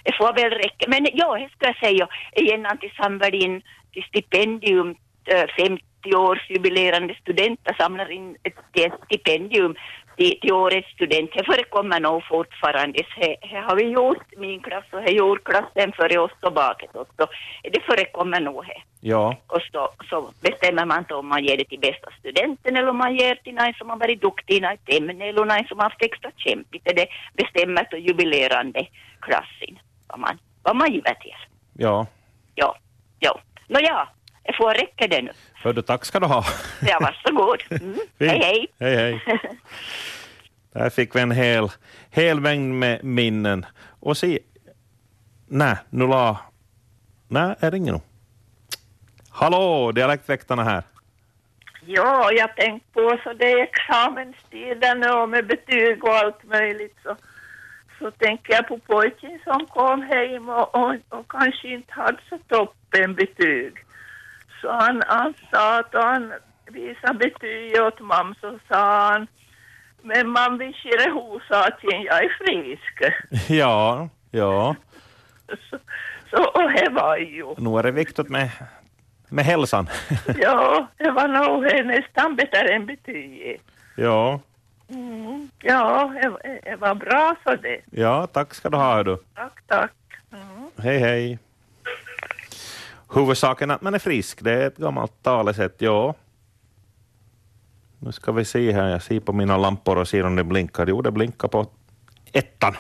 det 0.04 0.15
får 0.17 0.34
väl 0.34 0.52
räcka. 0.52 0.86
Men 0.88 1.08
ja, 1.13 1.38
det 1.38 1.50
ska 1.50 1.65
jag 1.65 1.78
säga 1.78 2.08
igen 2.36 2.67
i 2.82 2.89
samband 2.89 3.34
in 3.34 3.62
till 3.93 4.04
stipendium, 4.04 4.96
eh, 5.26 5.46
50-årsjubilerande 5.58 7.19
studenter 7.22 7.76
samlar 7.78 8.12
in 8.12 8.36
till 8.74 8.86
ett 8.86 8.93
stipendium 9.06 9.76
till, 10.17 10.39
till 10.41 10.54
årets 10.54 10.89
student. 10.89 11.32
Det 11.36 11.43
förekommer 11.43 11.99
nog 11.99 12.23
fortfarande. 12.23 12.99
Det, 13.17 13.38
har 13.67 13.76
vi 13.76 13.84
gjort, 13.84 14.38
min 14.38 14.60
klass 14.60 14.86
och 14.91 15.02
det 15.02 15.12
gjorde 15.12 15.41
klassen 15.41 15.91
före 15.91 16.19
oss 16.19 16.32
och 16.41 16.54
bakåt 16.54 16.95
också. 16.95 17.28
Det 17.63 17.82
förekommer 17.82 18.39
nog 18.39 18.65
det. 18.65 18.82
Ja. 18.99 19.36
Och 19.47 19.62
så, 19.71 19.89
så 20.10 20.30
bestämmer 20.41 20.86
man 20.86 21.06
då 21.10 21.15
om 21.15 21.28
man 21.28 21.43
ger 21.43 21.58
det 21.58 21.65
till 21.65 21.80
bästa 21.80 22.10
studenten 22.19 22.78
eller 22.78 22.89
om 22.89 22.97
man 22.97 23.15
ger 23.15 23.36
till 23.36 23.56
någon 23.56 23.73
som 23.73 23.89
har 23.89 23.97
varit 23.97 24.21
duktig 24.21 24.56
i 24.56 24.60
något 24.60 24.89
ämne 24.89 25.26
eller 25.26 25.45
någon 25.45 25.67
som 25.67 25.78
har 25.80 25.89
haft 25.89 26.02
extra 26.02 26.32
kämpigt. 26.38 26.86
Det 26.86 27.08
bestämmer 27.34 27.88
då 27.91 27.97
jubilerande 27.97 28.88
klassen 29.19 29.80
vad 30.08 30.19
man, 30.19 30.38
vad 30.63 30.76
man 30.76 30.93
giver 30.93 31.13
till. 31.13 31.36
Ja. 31.73 32.08
Ja, 32.56 32.76
ja. 33.19 33.39
Nåja, 33.67 34.08
får 34.58 34.73
räcka 34.73 35.08
det 35.08 35.21
nu. 35.21 35.32
Hördu, 35.53 35.82
tack 35.82 36.06
ska 36.06 36.19
du 36.19 36.25
ha. 36.25 36.45
Ja, 36.82 36.99
varsågod. 37.01 37.63
Mm. 37.82 37.99
Hej, 38.19 38.39
hej. 38.39 38.67
Hej, 38.79 38.95
hej. 38.95 39.21
Där 40.73 40.89
fick 40.89 41.15
vi 41.15 41.19
en 41.19 41.32
hel, 41.32 41.69
hel 42.12 42.39
mängd 42.39 42.73
med 42.73 43.03
minnen. 43.03 43.65
Och 43.99 44.17
se, 44.17 44.39
nej, 45.47 45.75
nu 45.89 46.08
la... 46.08 46.38
Nej, 47.27 47.56
är 47.60 47.71
det 47.71 47.77
ingen 47.77 47.95
nu? 47.95 48.01
Hallå, 49.29 49.91
dialektväktarna 49.91 50.63
här. 50.63 50.84
Ja, 51.86 52.32
jag 52.32 52.56
tänkte 52.56 52.91
på 52.93 53.17
så 53.23 53.34
det 53.34 53.51
är 53.51 53.63
examenstiden 53.63 54.99
nu 54.99 55.10
och 55.10 55.29
med 55.29 55.47
betyg 55.47 56.03
och 56.03 56.15
allt 56.15 56.43
möjligt 56.43 56.97
så, 57.03 57.15
så 57.99 58.12
tänker 58.12 58.53
jag 58.53 58.67
på 58.67 58.77
pojken 58.77 59.39
som 59.43 59.65
kom 59.65 60.01
hem 60.01 60.49
och, 60.49 60.75
och, 60.75 60.95
och 61.10 61.27
kanske 61.32 61.67
inte 61.67 61.93
hade 61.93 62.17
så 62.29 62.38
toppen 62.47 63.15
betyg. 63.15 63.73
Så 64.63 64.71
han, 64.71 65.02
han 65.08 65.34
sa 65.52 65.80
att 65.80 65.93
han 65.93 66.34
visade 66.71 67.13
betyg 67.17 67.82
åt 67.82 67.99
mamma 67.99 68.36
så 68.41 68.60
sa 68.67 69.10
han 69.12 69.28
men 70.06 70.30
man 70.30 70.58
vill 70.58 70.73
skilja 70.73 71.12
hos 71.13 71.41
att 71.52 71.80
jag 71.82 72.23
är 72.23 72.38
frisk. 72.45 73.15
Ja, 73.49 74.10
ja. 74.32 74.76
Så, 75.69 75.78
så 76.30 76.43
och 76.43 76.71
det 76.71 76.89
var 76.89 77.17
ju. 77.17 77.56
Nu 77.58 77.78
är 77.80 77.84
det 77.84 77.91
viktigt 77.91 78.30
med, 78.30 78.49
med 79.30 79.45
hälsan. 79.45 79.88
Ja, 80.39 80.88
det 80.97 81.12
var 81.12 81.28
nog 81.28 81.86
nästan 81.86 82.36
bättre 82.36 82.76
än 82.76 82.86
betyg. 82.86 83.62
ja, 83.95 84.39
Mm, 84.89 85.49
ja, 85.60 86.13
det, 86.63 86.76
var 86.76 86.95
bra 86.95 87.36
så 87.43 87.56
det. 87.56 87.82
ja, 87.91 88.28
tack 88.28 88.54
ska 88.54 88.69
du 88.69 88.78
ha. 88.78 88.93
hördu. 88.95 89.17
Tack, 89.36 89.62
tack. 89.67 89.91
Mm. 90.32 90.69
Hej, 90.84 90.97
hej. 90.99 91.39
Huvudsaken 93.15 93.71
att 93.71 93.82
man 93.82 93.93
är 93.93 93.99
frisk, 93.99 94.43
det 94.43 94.52
är 94.52 94.67
ett 94.67 94.78
gammalt 94.78 95.23
talesätt, 95.23 95.76
ja. 95.78 96.15
Nu 97.99 98.12
ska 98.12 98.32
vi 98.32 98.45
se 98.45 98.71
här, 98.71 98.88
jag 98.89 99.02
ser 99.02 99.19
på 99.19 99.34
mina 99.34 99.58
lampor 99.58 99.97
och 99.97 100.08
ser 100.08 100.26
om 100.26 100.36
det 100.36 100.43
blinkar. 100.43 100.88
Jo, 100.88 101.02
det 101.02 101.12
blinkar 101.12 101.47
på 101.47 101.67
ettan. 102.34 102.76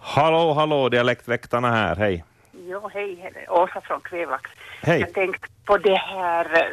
Hallå, 0.00 0.52
hallå, 0.52 0.88
dialektväktarna 0.88 1.70
här, 1.70 1.96
hej. 1.96 2.24
Jo, 2.52 2.88
hej, 2.92 3.32
Åsa 3.48 3.80
från 3.80 4.00
Kvevax. 4.00 4.50
Hej. 4.82 5.00
Jag 5.00 5.14
tänkte 5.14 5.48
på 5.64 5.78
det 5.78 5.96
här 5.96 6.68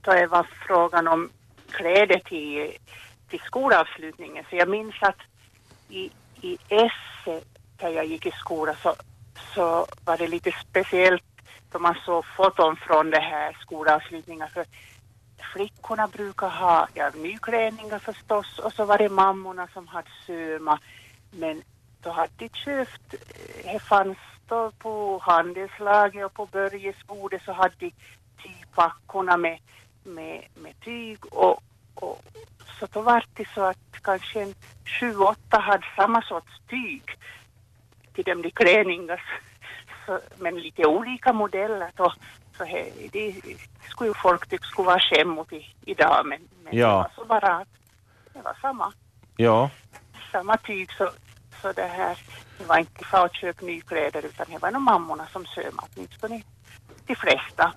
då 0.00 0.12
det 0.12 0.26
var 0.26 0.46
frågan 0.66 1.08
om 1.08 1.30
kläder 1.70 2.18
till, 2.18 2.72
till 3.28 3.40
skolavslutningen. 3.40 4.44
Så 4.50 4.56
jag 4.56 4.68
minns 4.68 4.94
att 5.00 5.18
i, 5.88 6.10
i 6.40 6.58
Esse, 6.68 7.40
där 7.76 7.88
jag 7.88 8.06
gick 8.06 8.26
i 8.26 8.30
skola, 8.30 8.74
så, 8.82 8.94
så 9.54 9.86
var 10.04 10.16
det 10.16 10.26
lite 10.26 10.52
speciellt 10.52 11.35
då 11.72 11.78
man 11.78 11.94
såg 12.04 12.24
foton 12.36 12.76
från 12.76 13.10
det 13.10 13.20
här 13.20 13.56
skolavslutningen. 13.60 14.48
För 14.48 14.64
flickorna 15.52 16.06
brukar 16.08 16.48
ha 16.48 16.88
ja, 16.94 17.10
nyklänningar 17.14 17.98
förstås 17.98 18.58
och 18.58 18.72
så 18.72 18.84
var 18.84 18.98
det 18.98 19.08
mammorna 19.08 19.68
som 19.72 19.88
hade 19.88 20.10
söma. 20.26 20.78
Men 21.30 21.62
då 22.02 22.10
hade 22.10 22.32
de 22.36 22.48
köpt, 22.48 23.14
eh, 23.14 23.72
det 23.72 23.78
fanns 23.78 24.18
då 24.48 24.70
på 24.78 25.18
handelslaget 25.22 26.24
och 26.24 26.34
på 26.34 26.46
Börjes 26.46 27.06
borde 27.06 27.40
så 27.44 27.52
hade 27.52 27.74
de 27.78 27.92
tygpackorna 28.42 29.36
med, 29.36 29.58
med, 30.04 30.46
med 30.54 30.80
tyg 30.80 31.26
och, 31.26 31.62
och 31.94 32.22
så 32.80 32.86
då 32.92 33.00
var 33.00 33.24
det 33.34 33.48
så 33.54 33.62
att 33.62 34.02
kanske 34.02 34.42
en 34.42 34.54
sju, 34.84 35.16
åtta 35.16 35.58
hade 35.58 35.86
samma 35.96 36.22
sorts 36.22 36.60
tyg 36.68 37.02
till 38.14 38.24
dem 38.24 38.42
de 38.42 38.50
klänningar. 38.50 39.22
Så, 40.06 40.20
men 40.38 40.58
lite 40.60 40.86
olika 40.86 41.32
modeller 41.32 41.90
då. 41.96 42.12
Så 42.56 42.64
he, 42.64 42.90
det 43.12 43.34
skulle 43.88 44.10
ju 44.10 44.14
folk 44.14 44.48
tycka 44.48 44.64
skulle 44.66 44.86
vara 44.86 45.00
skämmigt 45.00 45.52
idag 45.84 46.26
men, 46.26 46.40
men 46.64 46.76
Ja. 46.76 46.88
det 46.88 46.94
var 46.94 47.10
så 47.16 47.24
bara 47.24 47.56
att 47.56 47.68
det 48.32 48.42
var 48.42 48.56
samma 48.60 48.92
Ja, 49.36 49.70
samma 50.32 50.56
tyg 50.56 50.92
så, 50.92 51.10
så 51.62 51.72
det 51.72 51.82
här, 51.86 52.18
det 52.58 52.64
var 52.64 52.78
inte 52.78 53.04
för 53.04 53.24
att 53.24 53.34
köpa 53.34 53.64
nykläder 53.66 54.26
utan 54.26 54.46
det 54.50 54.58
var 54.58 54.70
nog 54.70 54.82
mammorna 54.82 55.26
som 55.26 55.46
sömade, 55.46 55.88
åtminstone 55.96 56.42
de 57.06 57.14
flesta. 57.14 57.72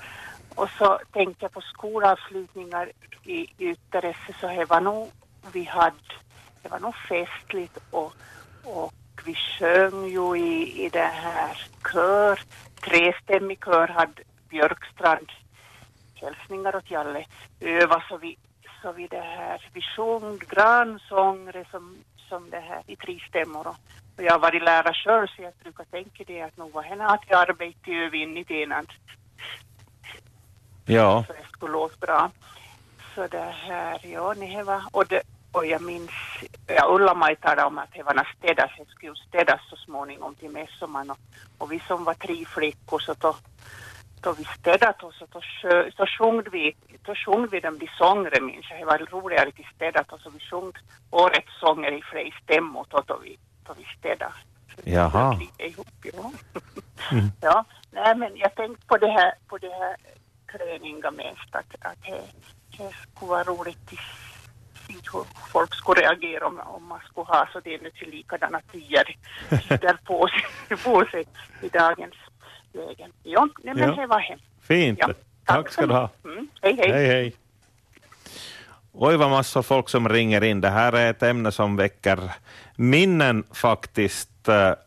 Och 0.56 0.70
så 0.78 1.00
tänkte 1.12 1.46
jag 1.46 1.52
på 1.52 1.62
skolavslutningar 1.62 2.92
i 3.24 3.48
Ytteresse 3.58 4.34
så 4.42 4.48
det 4.48 4.66
var 4.66 4.82
nog, 4.82 5.12
vi 5.52 5.64
hade, 5.64 5.96
det 6.62 6.70
var 6.70 6.80
nog 6.80 6.96
festligt 6.96 7.78
och, 7.92 8.14
och 8.64 8.94
vi 9.26 9.36
sjöng 9.36 10.08
ju 10.08 10.38
i, 10.38 10.86
i 10.86 10.90
det 10.90 11.12
här 11.14 11.68
kör, 11.94 12.40
trestämmig 12.82 13.60
kör 13.66 13.88
hade 13.88 14.24
Björkstrand 14.50 15.32
hälsningar 16.16 16.76
åt 16.76 16.92
Jalle. 16.92 17.26
Öva 17.60 18.04
så 18.10 18.18
vi, 18.18 18.38
så 18.82 18.92
vi 18.92 19.08
det 19.08 19.22
här, 19.22 19.70
vi 19.74 19.82
sjöng 19.82 20.38
grannsånger 20.38 21.68
som, 21.72 21.98
som 22.30 22.50
det 22.50 22.60
här 22.60 22.84
i 22.88 22.96
tre 22.96 23.20
stämmor. 23.30 23.68
Och, 23.68 23.76
och 24.18 24.24
jag 24.24 24.32
har 24.32 24.40
varit 24.40 24.64
lärare 24.64 24.94
själv 24.94 25.28
så 25.28 25.42
jag 25.42 25.54
brukar 25.64 25.84
tänka 25.84 26.24
det 26.28 26.42
att 26.42 26.58
nog 26.58 26.72
var 26.72 26.84
henne 26.84 27.06
att 27.06 27.24
jag 27.28 27.40
arbetade 27.50 28.18
i 28.18 28.44
det 28.48 28.62
innan 28.64 28.86
ja, 30.86 31.24
så 31.28 31.34
det 31.34 31.48
skulle 31.52 31.72
låta 31.72 31.96
bra. 32.00 32.32
Så 33.16 33.28
det 33.28 33.54
här, 33.68 34.00
ja, 34.04 34.34
ni 34.38 34.64
var, 34.64 34.84
och, 34.92 35.06
det, 35.08 35.22
och 35.52 35.66
jag 35.66 35.82
minns, 35.82 36.12
ja, 36.68 36.88
Ulla-Maj 36.96 37.36
talade 37.36 37.64
om 37.64 37.78
att 37.78 37.94
det 37.94 38.04
var 38.04 38.28
städas, 38.38 38.72
det 38.78 38.86
skulle 38.90 39.16
städas 39.28 39.60
så 39.70 39.76
småningom 39.76 40.36
till 40.36 40.50
mässoman 40.50 41.10
och, 41.10 41.18
och 41.58 41.72
vi 41.72 41.80
som 41.80 42.04
var 42.04 42.14
tre 42.14 42.46
flickor 42.46 43.00
så 43.00 43.14
då, 43.14 43.36
då 44.22 44.34
vi 44.34 44.44
städat 44.44 45.04
oss 45.04 45.22
och 45.22 45.30
då, 45.32 45.42
så 45.98 46.06
sjöng 46.06 46.44
vi, 46.52 46.76
då 47.02 47.16
sjöng 47.16 47.48
vi 47.48 47.60
dem 47.60 47.78
de 47.80 47.88
sånger 47.98 48.42
minns 48.42 48.66
jag, 48.70 48.80
det 48.80 48.86
var 48.86 48.98
roligare 48.98 49.52
till 49.52 49.68
städat 49.76 50.14
och 50.14 50.20
så 50.20 50.30
vi 50.30 50.40
sjöng 50.40 50.72
årets 51.12 51.60
sånger 51.60 51.92
i 51.92 52.02
flera 52.02 52.32
stämmor 52.44 52.86
då, 52.90 53.04
då 53.06 53.18
vi, 53.24 53.40
då 53.68 53.74
vi 53.78 53.86
städade. 54.00 54.34
Jaha. 54.84 55.40
ihop, 55.58 55.88
ja. 56.04 56.32
ja, 57.42 57.66
nej 57.92 58.16
men 58.16 58.38
jag 58.38 58.56
tänkte 58.56 58.86
på 58.88 58.98
det 58.98 59.12
här, 59.12 59.34
på 59.48 59.58
det 59.58 59.70
här 59.70 59.96
klänningar 60.46 61.12
mest, 61.12 61.56
att, 61.56 61.76
att 61.80 62.04
det, 62.04 62.22
det 62.78 62.92
skulle 62.94 63.30
vara 63.30 63.44
roligt 63.44 63.92
se 64.94 65.10
hur 65.14 65.26
folk 65.52 65.76
skulle 65.76 66.02
reagera 66.02 66.48
om, 66.48 66.60
om 66.66 66.84
man 66.88 67.00
skulle 67.12 67.26
ha 67.28 67.48
så 67.54 67.62
till 67.62 68.10
likadana 68.10 68.62
tider 68.72 69.98
på 70.06 70.28
sig, 70.28 70.78
på 70.78 71.06
sig 71.12 71.24
i 71.62 71.70
dagens 71.70 72.16
läge. 72.74 73.08
Ja, 73.24 73.48
nej, 73.64 73.74
men 73.76 73.90
Ja. 73.90 73.96
det 73.96 74.08
var 74.08 74.20
hem. 74.20 74.40
fint. 74.62 75.00
Ja, 75.02 75.10
Tack 75.46 75.70
ska 75.72 75.86
du 75.86 75.94
ha. 75.94 76.10
Mm, 76.26 76.48
hej, 76.62 76.76
hej. 76.78 76.92
Hej, 76.92 77.06
hej. 77.08 77.34
Oj, 78.94 79.18
vad 79.18 79.30
massor 79.30 79.62
folk 79.62 79.90
som 79.90 80.10
ringer 80.10 80.44
in. 80.44 80.62
Det 80.62 80.70
här 80.70 80.94
är 80.94 81.10
ett 81.10 81.24
ämne 81.24 81.52
som 81.52 81.76
väcker 81.76 82.20
minnen 82.76 83.44
faktiskt. 83.54 84.30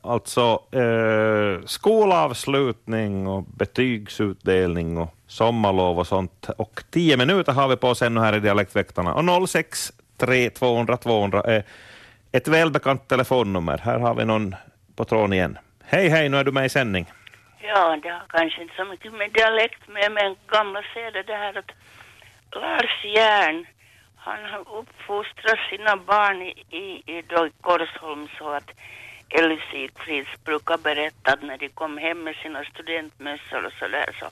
Alltså 0.03 0.63
eh, 0.73 1.67
skolavslutning 1.67 3.27
och 3.27 3.43
betygsutdelning 3.43 4.99
och 4.99 5.15
sommarlov 5.27 5.99
och 5.99 6.07
sånt. 6.07 6.49
Och 6.57 6.83
tio 6.91 7.17
minuter 7.17 7.53
har 7.53 7.69
vi 7.69 7.77
på 7.77 7.89
oss 7.89 8.03
ännu 8.03 8.21
här 8.21 8.37
i 8.37 8.41
Dialektväktarna. 8.41 9.15
Och 9.15 9.49
06 9.49 9.93
3 10.17 10.51
200 10.51 10.97
200 10.97 11.41
är 11.41 11.65
ett 12.33 12.49
välbekant 12.49 13.09
telefonnummer. 13.09 13.79
Här 13.79 13.99
har 13.99 14.15
vi 14.15 14.25
någon 14.25 14.55
på 14.97 15.05
tråden 15.05 15.33
igen. 15.33 15.59
Hej, 15.85 16.09
hej, 16.09 16.29
nu 16.29 16.37
är 16.37 16.45
du 16.45 16.53
med 16.53 16.67
i 16.67 16.69
sändning. 16.69 17.07
Ja, 17.61 17.97
det 18.03 18.09
har 18.09 18.23
kanske 18.29 18.63
inte 18.63 18.75
så 18.77 18.85
mycket 18.85 19.13
med 19.13 19.33
dialekt 19.33 19.89
med, 19.89 20.13
men 20.13 20.37
gamla 20.47 20.83
seder 20.95 21.23
det 21.23 21.35
här 21.35 21.59
att 21.59 21.71
Lars 22.53 23.05
Järn, 23.05 23.67
han 24.25 24.45
har 24.45 24.61
uppfostrat 24.79 25.59
sina 25.71 25.97
barn 25.97 26.43
i, 26.43 26.53
i, 26.71 27.03
i 27.07 27.23
då 27.23 27.49
Korsholm 27.61 28.29
så 28.39 28.49
att 28.49 28.71
Elly 29.29 29.59
Sigfrids 29.71 30.45
brukar 30.45 30.79
berätta 30.79 31.33
att 31.33 31.43
när 31.43 31.59
de 31.59 31.69
kom 31.69 31.99
hem 31.99 32.25
med 32.25 32.37
sina 32.37 32.65
studentmössor 32.65 33.65
och 33.67 33.73
så 33.73 33.89
där 33.89 34.17
så, 34.21 34.27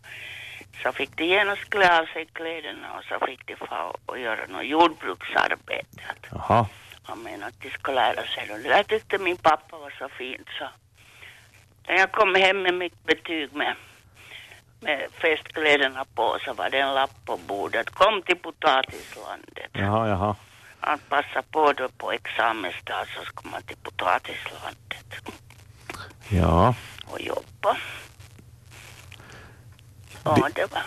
så 0.83 0.92
fick 0.92 1.16
de 1.16 1.24
genast 1.24 1.70
klä 1.70 2.00
av 2.00 2.07
sig 2.07 2.26
kläderna 2.26 2.98
och 2.98 3.05
så 3.05 3.26
fick 3.26 3.46
de 3.46 3.57
få 3.57 3.96
och 4.07 4.18
göra 4.18 4.46
något 4.46 4.66
jordbruksarbete. 4.66 6.03
Jaha. 6.33 6.66
han 7.03 7.22
menar 7.22 7.48
att 7.48 7.61
de 7.61 7.70
ska 7.70 7.92
lära 7.92 8.22
sig 8.26 8.46
det. 8.48 8.59
Det 8.59 8.68
där 8.68 8.83
tyckte 8.83 9.18
min 9.18 9.37
pappa 9.37 9.79
var 9.79 9.94
så 9.98 10.09
fint 10.09 10.48
så 10.59 10.68
när 11.88 11.96
jag 11.96 12.12
kom 12.12 12.35
hem 12.35 12.62
med 12.62 12.74
mitt 12.74 13.05
betyg 13.05 13.53
med, 13.53 13.74
med 14.81 15.07
festkläderna 15.12 16.05
på 16.14 16.38
så 16.45 16.53
var 16.53 16.71
det 16.71 16.79
en 16.79 16.95
lapp 16.95 17.11
på 17.25 17.37
bordet. 17.37 17.90
Kom 17.90 18.23
till 18.23 18.37
potatislandet. 18.37 19.71
Jaha, 19.73 20.09
jaha. 20.09 20.37
Han 20.81 20.99
passade 20.99 21.43
på 21.51 21.73
då 21.73 21.88
på 21.88 22.12
examensdag 22.12 23.07
så 23.16 23.25
ska 23.25 23.49
man 23.49 23.62
till 23.62 23.77
potatislandet 23.77 25.05
Ja. 26.29 26.75
och 27.07 27.21
jobba. 27.21 27.77
Ja, 30.25 30.49
det 30.55 30.73
var, 30.73 30.83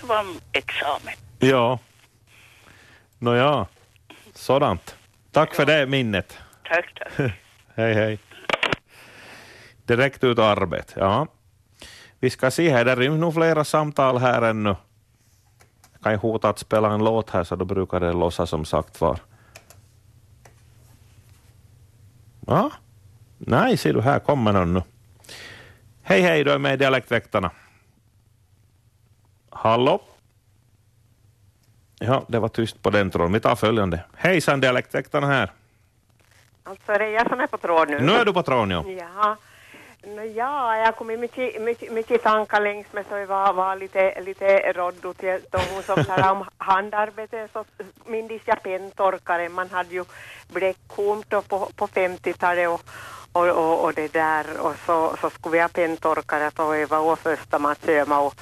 det 0.00 0.06
var 0.06 0.26
examen. 0.52 1.14
Ja. 1.38 1.78
Nåja, 3.18 3.66
sådant. 4.34 4.96
Tack 5.32 5.54
för 5.54 5.66
det 5.66 5.86
minnet. 5.86 6.38
Tack, 6.64 6.94
tack. 6.94 7.12
hej, 7.76 7.94
hej. 7.94 8.18
Direkt 9.86 10.24
ut 10.24 10.38
arbete, 10.38 10.92
ja. 10.96 11.26
Vi 12.22 12.30
ska 12.30 12.50
se 12.50 12.70
här, 12.70 12.84
det 12.84 12.94
ryms 12.94 13.20
nog 13.20 13.34
flera 13.34 13.64
samtal 13.64 14.18
här 14.18 14.42
ännu. 14.42 14.76
Jag 15.92 16.02
kan 16.02 16.12
ju 16.12 16.18
hota 16.18 16.48
att 16.48 16.58
spela 16.58 16.92
en 16.92 17.04
låt 17.04 17.30
här, 17.30 17.44
så 17.44 17.56
då 17.56 17.64
brukar 17.64 18.00
det 18.00 18.12
lossa 18.12 18.46
som 18.46 18.64
sagt 18.64 19.00
var. 19.00 19.18
Ja, 22.46 22.70
nej, 23.38 23.76
ser 23.76 23.92
du, 23.94 24.00
här 24.00 24.18
kommer 24.18 24.52
någon 24.52 24.74
nu. 24.74 24.82
Hej, 26.02 26.20
hej, 26.20 26.44
du 26.44 26.52
är 26.52 26.58
med 26.58 26.74
i 26.74 26.76
Dialektväktarna. 26.76 27.50
Hallå? 29.50 30.00
Ja, 31.98 32.24
det 32.28 32.38
var 32.38 32.48
tyst 32.48 32.82
på 32.82 32.90
den 32.90 33.10
tråden. 33.10 33.32
Vi 33.32 33.40
tar 33.40 33.56
följande. 33.56 34.04
Hejsan, 34.14 34.60
Dialektväktarna 34.60 35.26
här. 35.26 35.52
Alltså 36.62 36.92
är 36.92 36.98
det 36.98 37.10
jag 37.10 37.28
som 37.28 37.40
är 37.40 37.46
på 37.46 37.58
tråd 37.58 37.90
nu? 37.90 38.00
Nu 38.00 38.12
är 38.12 38.24
du 38.24 38.32
på 38.32 38.42
tråden, 38.42 38.70
ja. 38.70 38.84
Jaha. 38.88 39.36
Nå, 40.04 40.22
ja, 40.22 40.76
jag 40.76 40.96
kom 40.96 41.10
i 41.10 41.16
mycket, 41.16 41.62
mycket, 41.62 41.92
mycket 41.92 42.22
tankar 42.22 42.60
längs 42.60 42.92
med 42.92 43.04
så 43.08 43.16
jag 43.16 43.26
var, 43.26 43.52
var 43.52 43.76
lite, 43.76 44.20
lite 44.20 44.72
till 45.18 45.40
då 45.50 45.58
hon 45.74 45.82
som 45.82 46.04
talade 46.04 46.30
om 46.30 46.44
handarbete 46.58 47.48
så 47.52 47.64
minns 48.04 48.42
jag 48.44 48.62
penntorkare. 48.62 49.48
Man 49.48 49.70
hade 49.70 49.94
ju 49.94 50.04
bläckkorn 50.52 51.22
på, 51.48 51.68
på 51.76 51.86
50-talet 51.86 52.68
och, 52.68 52.80
och, 53.32 53.48
och, 53.48 53.84
och 53.84 53.94
det 53.94 54.12
där 54.12 54.60
och 54.60 54.74
så, 54.86 55.16
så 55.20 55.30
skulle 55.30 55.52
vi 55.52 55.60
ha 55.60 55.68
pentorkare 55.68 56.50
och 56.56 56.76
öva 56.76 56.98
och 56.98 57.18
första 57.18 57.58
man 57.58 57.76
söma 57.84 58.20
och 58.20 58.34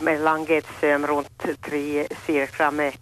med 0.00 0.20
langetsöm 0.20 1.06
runt 1.06 1.44
tre 1.62 2.06
cirklar 2.26 2.70
med 2.70 2.94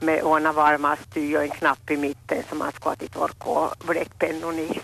med 0.00 0.22
ordna 0.22 0.52
varma 0.52 0.96
styr 0.96 1.36
och 1.36 1.42
en 1.42 1.50
knapp 1.50 1.90
i 1.90 1.96
mitten 1.96 2.42
som 2.48 2.58
man 2.58 2.72
skulle 2.72 2.90
ha 2.90 2.96
till 2.96 3.08
tork 3.08 3.46
och 3.46 3.74
bläckpennor 3.86 4.54
i. 4.54 4.80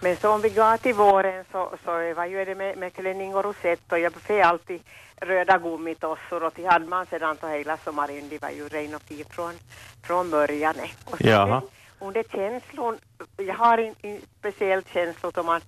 Men 0.00 0.16
så 0.16 0.30
om 0.30 0.40
vi 0.40 0.48
går 0.48 0.76
till 0.76 0.94
våren 0.94 1.44
så, 1.52 1.70
så 1.84 2.14
var 2.14 2.26
gör 2.26 2.46
det 2.46 2.54
med, 2.54 2.78
med 2.78 2.92
klänning 2.92 3.34
och 3.34 3.44
rosett 3.44 3.92
och 3.92 3.98
jag 3.98 4.12
får 4.12 4.40
alltid 4.40 4.80
röda 5.20 5.58
gummitossor 5.58 6.42
och 6.42 6.54
till 6.54 6.66
hade 6.66 6.86
man 6.86 7.06
sedan 7.06 7.36
så 7.40 7.48
hela 7.48 7.76
sommaren, 7.76 8.28
det 8.28 8.42
var 8.42 8.50
ju 8.50 8.68
ren 8.68 8.94
och 8.94 9.02
fin 9.02 9.24
från, 9.30 9.54
från 10.02 10.30
början. 10.30 10.74
Och 11.04 11.18
så 11.18 11.26
Jaha 11.28 11.62
under 12.00 12.22
känslon, 12.22 12.98
jag 13.36 13.54
har 13.54 13.78
en, 13.78 13.94
en 14.02 14.20
speciell 14.38 14.82
känsla 14.92 15.30
då 15.34 15.42
man 15.42 15.60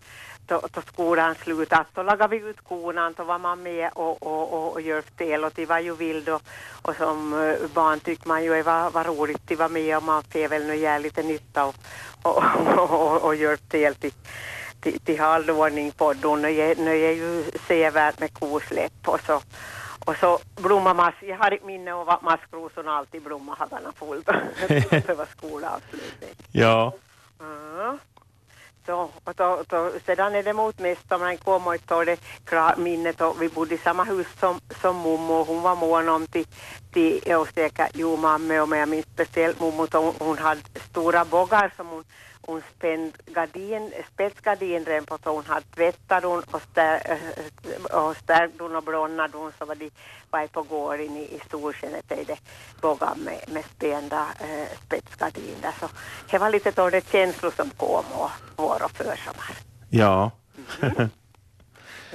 då, 0.51 0.61
då 0.73 0.81
skolan 0.83 1.35
slutat, 1.35 1.87
då 1.95 2.03
lagade 2.03 2.37
vi 2.37 2.49
ut 2.49 2.61
konan, 2.61 3.15
då 3.17 3.25
var 3.25 3.39
man 3.39 3.63
med 3.63 3.91
och, 3.95 4.23
och, 4.23 4.53
och, 4.53 4.73
och 4.73 4.81
hjälpte 4.81 5.13
spel 5.13 5.45
och 5.45 5.53
det 5.55 5.67
var 5.67 5.79
ju 5.79 5.95
vild 5.95 6.29
och, 6.29 6.43
och 6.83 6.97
som 6.97 7.33
eh, 7.33 7.57
barn 7.75 8.01
tyckte 8.01 8.29
man 8.29 8.45
ju 8.45 8.51
det 8.51 8.63
var, 8.63 8.91
var 8.91 9.05
roligt, 9.05 9.43
det 9.47 9.57
var 9.57 9.69
med 9.69 9.97
och 9.97 10.03
man 10.03 10.23
fick 10.23 10.51
väl 10.51 10.67
nu 10.67 10.75
göra 10.75 10.99
lite 10.99 11.23
nytta 11.23 11.65
och, 11.65 11.75
och, 12.23 12.43
och, 12.77 12.91
och, 12.91 13.23
och 13.23 13.35
hjälpte 13.35 13.69
till 13.69 13.95
till, 13.95 14.13
till, 14.81 15.01
till 15.01 15.21
halvordning 15.21 15.93
på 15.93 16.13
då, 16.13 16.37
Nu 16.37 16.49
är 16.59 16.77
nu 16.77 17.01
är 17.01 17.13
ju 17.13 17.45
sevärt 17.69 18.21
med 18.21 18.35
kosläpp 18.35 19.09
och 19.09 19.21
så 19.27 19.41
och 20.11 20.17
så 20.17 20.39
blommar 20.63 20.95
mask, 20.95 21.17
jag 21.21 21.37
har 21.37 21.51
ett 21.51 21.65
minne 21.65 21.95
av 21.95 22.11
att 22.11 22.23
maskrosorna 22.23 22.93
alltid 22.93 23.23
blommar 23.23 23.57
hagarna 23.57 23.93
fullt. 23.93 24.27
det 25.07 25.15
var 25.19 25.27
skolavslutning. 25.37 26.35
Ja. 26.53 26.93
Ja. 27.39 27.99
Så, 28.87 29.11
och 29.25 29.35
då, 29.37 29.65
då, 29.69 29.93
sedan 30.07 30.35
är 30.35 30.43
det 30.43 30.53
mot 30.53 30.79
mest 30.79 31.13
om 31.13 31.21
man 31.21 31.37
kommer 31.37 31.75
och 31.75 31.87
tar 31.87 32.05
det 32.05 32.21
klart 32.45 32.79
minnet 32.79 33.21
och 33.21 33.43
vi 33.43 33.49
bodde 33.49 33.75
i 33.75 33.79
samma 33.79 34.05
hus 34.05 34.27
som, 34.41 34.61
som 34.83 34.97
mommo 34.97 35.35
och 35.35 35.47
hon 35.47 35.63
var 35.63 35.77
mån 35.77 36.09
om 36.09 36.27
till, 36.27 36.47
till 36.93 37.35
och 37.35 37.49
säkert 37.49 37.91
jo 37.95 38.17
mamma 38.17 38.63
och 38.63 38.69
men 38.69 38.79
jag 38.79 38.89
minns 38.89 39.07
speciellt 39.15 39.61
mommo 39.61 39.87
hon, 39.93 40.15
hon 40.19 40.39
hade 40.39 40.61
stora 40.91 41.25
bågar 41.25 41.73
som 41.77 41.87
hon, 41.87 42.05
hon 42.47 42.63
spände 42.77 43.19
gardin, 43.27 43.93
spetsgardinrem 44.15 45.05
på 45.05 45.19
så 45.25 45.31
hon 45.31 45.45
hade 45.45 45.67
tvättat 45.75 46.25
hon 46.25 46.43
och, 46.51 46.63
stär, 46.63 47.01
äh, 47.05 47.97
och 47.97 48.17
stärkt 48.17 48.61
hon 48.61 48.77
och 48.77 48.83
blonnat 48.83 49.31
hon 49.35 49.53
så 49.59 49.65
var 49.65 49.75
de 49.75 49.91
var 50.31 50.47
på 50.47 50.63
gården 50.63 51.17
i, 51.17 51.23
i 51.23 51.41
storskenet 51.47 52.13
är 52.13 52.25
det 52.25 52.39
bågar 52.81 53.15
med, 53.17 53.41
med 53.49 53.65
spända 53.65 54.27
äh, 54.41 54.79
spetsgardin 54.87 55.57
där 55.63 55.75
så 55.81 55.89
det 56.31 56.39
var 56.39 56.51
lite 56.51 56.71
då 56.71 56.91
det 56.91 57.11
känslor 57.11 57.51
som 57.51 57.71
kom 57.71 58.05
och 58.13 58.31
vår 58.57 58.83
och 58.85 58.91
försommar. 58.91 59.57
Ja. 59.91 60.31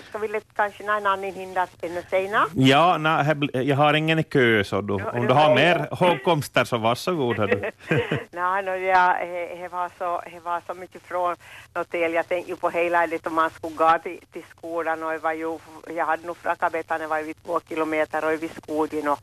Ska 0.09 0.17
vi 0.17 0.27
lite 0.27 0.45
kanske 0.55 0.83
en 0.83 0.89
annan 0.89 1.23
hinner 1.23 1.67
ännu 1.81 2.03
senare? 2.09 2.45
Ja, 2.55 2.97
na, 2.97 3.21
här 3.21 3.61
jag 3.61 3.75
har 3.75 3.93
ingen 3.93 4.19
i 4.19 4.23
kö, 4.23 4.63
så 4.63 4.81
du, 4.81 4.93
om 4.93 5.27
du 5.27 5.33
har 5.33 5.55
mer 5.55 5.87
hågkomster 5.91 6.63
så 6.63 6.77
varsågod. 6.77 7.39
Nej, 8.31 8.63
no, 8.63 8.75
ja, 8.75 9.17
det 9.61 9.67
var 9.71 9.89
så, 9.97 10.21
var 10.43 10.61
så 10.67 10.73
mycket 10.73 11.01
från 11.01 11.35
något. 11.73 11.93
Jag 11.93 12.27
tänkte 12.27 12.51
ju 12.51 12.55
på 12.55 12.69
hela 12.69 13.07
det 13.07 13.27
om 13.27 13.35
man 13.35 13.49
skulle 13.49 13.75
gå 13.75 13.97
till, 14.03 14.19
till 14.31 14.43
skolan 14.57 15.03
och 15.03 15.11
det 15.11 15.17
var 15.17 15.33
ju, 15.33 15.57
jag 15.95 16.05
hade 16.05 16.27
nog 16.27 16.37
frakabetan, 16.37 16.99
det 16.99 17.07
var 17.07 17.19
ju 17.19 17.33
två 17.33 17.59
kilometer 17.69 18.25
och 18.25 18.43
vid 18.43 18.51
skogen 18.63 19.07
och, 19.07 19.19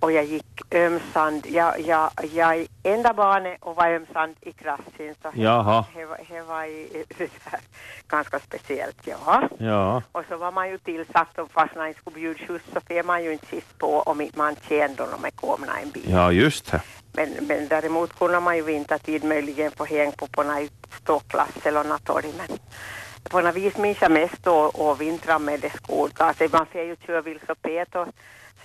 och 0.00 0.12
jag 0.12 0.24
gick 0.24 0.74
ömsand. 0.74 1.46
Jag, 1.46 1.80
jag, 1.80 2.10
jag 2.32 2.56
är 2.56 2.66
enda 2.82 3.12
barnet 3.12 3.56
och 3.60 3.76
var 3.76 3.88
ömsand 3.88 4.34
i 4.40 4.52
klassen. 4.52 5.14
Så 5.22 5.30
det- 5.34 5.42
Jaha. 5.42 5.84
Det 5.94 6.04
var, 6.04 6.18
där, 7.18 7.60
ganska 8.08 8.38
speciellt, 8.38 8.96
ja. 9.06 9.48
Ja. 9.58 10.02
Och 10.12 10.24
så 10.28 10.36
var 10.36 10.52
man 10.52 10.68
ju 10.68 10.78
tillsatt 10.78 11.38
och 11.38 11.50
fast 11.50 11.74
man 11.76 11.94
skulle 11.94 12.14
bjuda 12.14 12.38
skjuts 12.46 12.64
så 12.72 12.80
får 12.80 13.02
man 13.02 13.24
ju 13.24 13.32
inte 13.32 13.46
sist 13.46 13.78
på 13.78 14.00
om 14.00 14.20
inte 14.20 14.38
man 14.38 14.56
kände 14.68 15.06
dem 15.06 15.20
med 15.22 15.36
komna 15.36 15.80
en 15.80 15.90
bil. 15.90 16.04
ja, 16.10 16.32
just 16.32 16.70
det. 16.72 16.80
Men, 17.12 17.34
men 17.40 17.68
däremot 17.68 18.18
kunde 18.18 18.40
man 18.40 18.56
ju 18.56 18.62
vintertid 18.62 19.24
möjligen 19.24 19.70
få 19.70 19.84
häng 19.84 20.12
på 20.12 20.26
på 20.26 20.42
någon 20.42 20.68
ståklass 21.02 21.56
eller 21.62 21.84
något 21.84 22.04
torg. 22.04 22.26
Men 22.38 22.58
på 23.30 23.40
något 23.40 23.54
vis 23.54 23.76
minns 23.76 24.02
jag 24.02 24.10
mest 24.12 24.42
då 24.44 24.54
och 24.56 25.00
vintrar 25.00 25.38
med 25.38 25.60
det 25.60 25.70
skolklass. 25.70 26.36
Man 26.52 26.66
får 26.66 26.80
ju 26.80 26.96
köra 26.96 27.20
vilsopet 27.20 27.94
och 27.94 28.08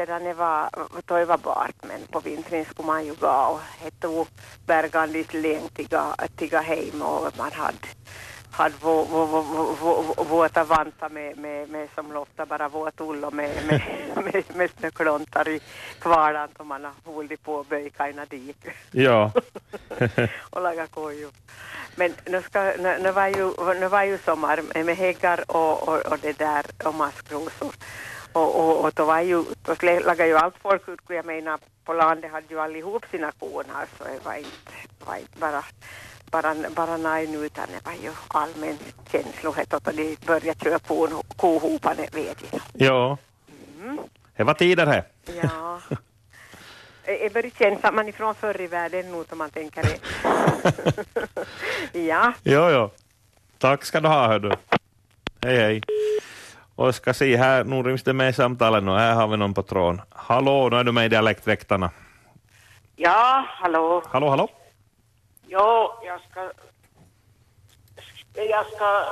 sedan 0.05 0.23
det 0.23 0.33
var, 0.33 0.69
då 1.05 1.17
det 1.17 1.25
var 1.25 1.37
bart 1.37 1.75
men 1.81 2.01
på 2.11 2.19
vintern 2.19 2.65
skulle 2.65 2.87
man 2.87 3.05
ju 3.05 3.13
gå 3.13 3.27
och 3.27 3.59
det 3.83 3.91
tog 3.99 4.27
bergandes 4.65 5.33
länge 5.33 5.69
till 6.37 6.57
hem 6.57 7.01
och 7.01 7.37
man 7.37 7.51
hade 7.51 7.87
hade 8.51 8.75
vå, 8.81 9.03
vå, 9.03 9.25
vå, 9.25 9.41
vå, 9.41 10.01
vå, 10.01 10.23
våta 10.23 10.63
vantar 10.63 11.09
med, 11.09 11.37
med, 11.37 11.69
med 11.69 11.87
som 11.95 12.11
loftar 12.13 12.45
bara 12.45 12.69
våt 12.69 13.01
ull 13.01 13.23
och 13.23 13.33
med, 13.33 13.65
med, 13.67 13.81
med, 14.33 14.43
med 14.55 14.69
snöklontar 14.79 15.47
i 15.47 15.61
kvarnan 15.99 16.49
som 16.57 16.67
man 16.67 16.83
har 16.83 17.13
hållit 17.13 17.43
på 17.43 17.53
och 17.53 17.65
böjkajna 17.65 18.25
dit 18.25 18.65
Ja. 18.91 19.31
och 20.49 20.61
laga 20.61 20.87
kojor. 20.87 21.31
Men 21.95 22.13
nu, 22.25 22.41
ska, 22.41 22.63
nu, 22.63 22.99
nu, 23.03 23.11
var 23.11 23.27
ju, 23.27 23.75
nu 23.79 23.87
var 23.87 24.03
ju 24.03 24.17
sommar 24.17 24.83
med 24.83 24.97
häggar 24.97 25.43
och, 25.47 25.87
och, 25.87 26.05
och 26.11 26.19
det 26.21 26.37
där 26.37 26.65
och 26.83 26.95
maskrosor. 26.95 27.73
Och, 28.33 28.55
och, 28.59 28.85
och 28.85 28.91
då 28.93 29.05
var 29.05 29.21
ju, 29.21 29.43
då 29.63 29.75
lagade 29.81 30.27
ju 30.27 30.37
allt 30.37 30.55
folk 30.61 30.87
ut, 30.87 30.99
jag 31.07 31.25
menar 31.25 31.59
på 31.85 31.93
landet 31.93 32.31
hade 32.31 32.47
ju 32.49 32.59
allihop 32.59 33.05
sina 33.11 33.31
konar 33.31 33.85
så 33.97 34.03
det 34.03 34.25
var 34.25 34.35
inte, 34.35 34.71
var 35.05 35.15
inte 35.15 35.39
bara 35.39 35.63
bara, 36.31 36.55
bara 36.75 36.97
nej 36.97 37.35
utan 37.35 37.67
det 37.67 37.85
var 37.85 37.93
ju 37.93 38.11
allmän 38.27 38.77
känslohet 39.11 39.73
och 39.73 39.81
de 39.93 40.17
började 40.25 40.59
köra 40.63 40.79
kon, 40.79 41.21
kohopan 41.37 41.95
vet 41.95 42.37
jag. 42.51 42.61
Ja. 42.73 43.17
Mm. 43.81 43.99
Det 44.35 44.43
var 44.43 44.53
tider 44.53 44.85
här. 44.85 45.03
Ja. 45.41 45.81
Det 47.05 47.33
börjar 47.33 47.51
kännas 47.59 47.83
att 47.83 47.93
man 47.93 48.07
är 48.07 48.11
från 48.11 48.35
förr 48.35 48.61
i 48.61 48.67
världen 48.67 49.11
nu 49.11 49.23
om 49.29 49.37
man 49.37 49.49
tänker 49.49 49.83
det. 49.83 49.99
ja. 51.99 52.33
Jo, 52.43 52.69
jo. 52.69 52.89
Tack 53.57 53.85
ska 53.85 53.99
du 53.99 54.07
ha, 54.07 54.27
hördu. 54.27 54.51
Hej, 55.41 55.57
hej. 55.57 55.81
Och 56.81 56.95
ska 56.95 57.13
se 57.13 57.37
här, 57.37 57.63
nu 57.63 57.83
ryms 57.83 58.03
det 58.03 58.13
med 58.13 58.29
i 58.29 58.33
samtalet 58.33 58.83
nu. 58.83 58.91
Här 58.91 59.13
har 59.13 59.27
vi 59.27 59.37
någon 59.37 59.53
på 59.53 59.63
tråden. 59.63 60.01
Hallå, 60.09 60.69
nu 60.71 60.77
är 60.77 60.83
du 60.83 60.91
med 60.91 61.05
i 61.05 61.09
Dialektväktarna. 61.09 61.89
Ja, 62.95 63.45
hallå. 63.47 64.03
Hallå, 64.09 64.29
hallå. 64.29 64.47
Jo, 65.47 65.91
jag 66.05 66.19
ska... 66.29 66.51
Jag 68.33 68.65
ska 68.65 69.03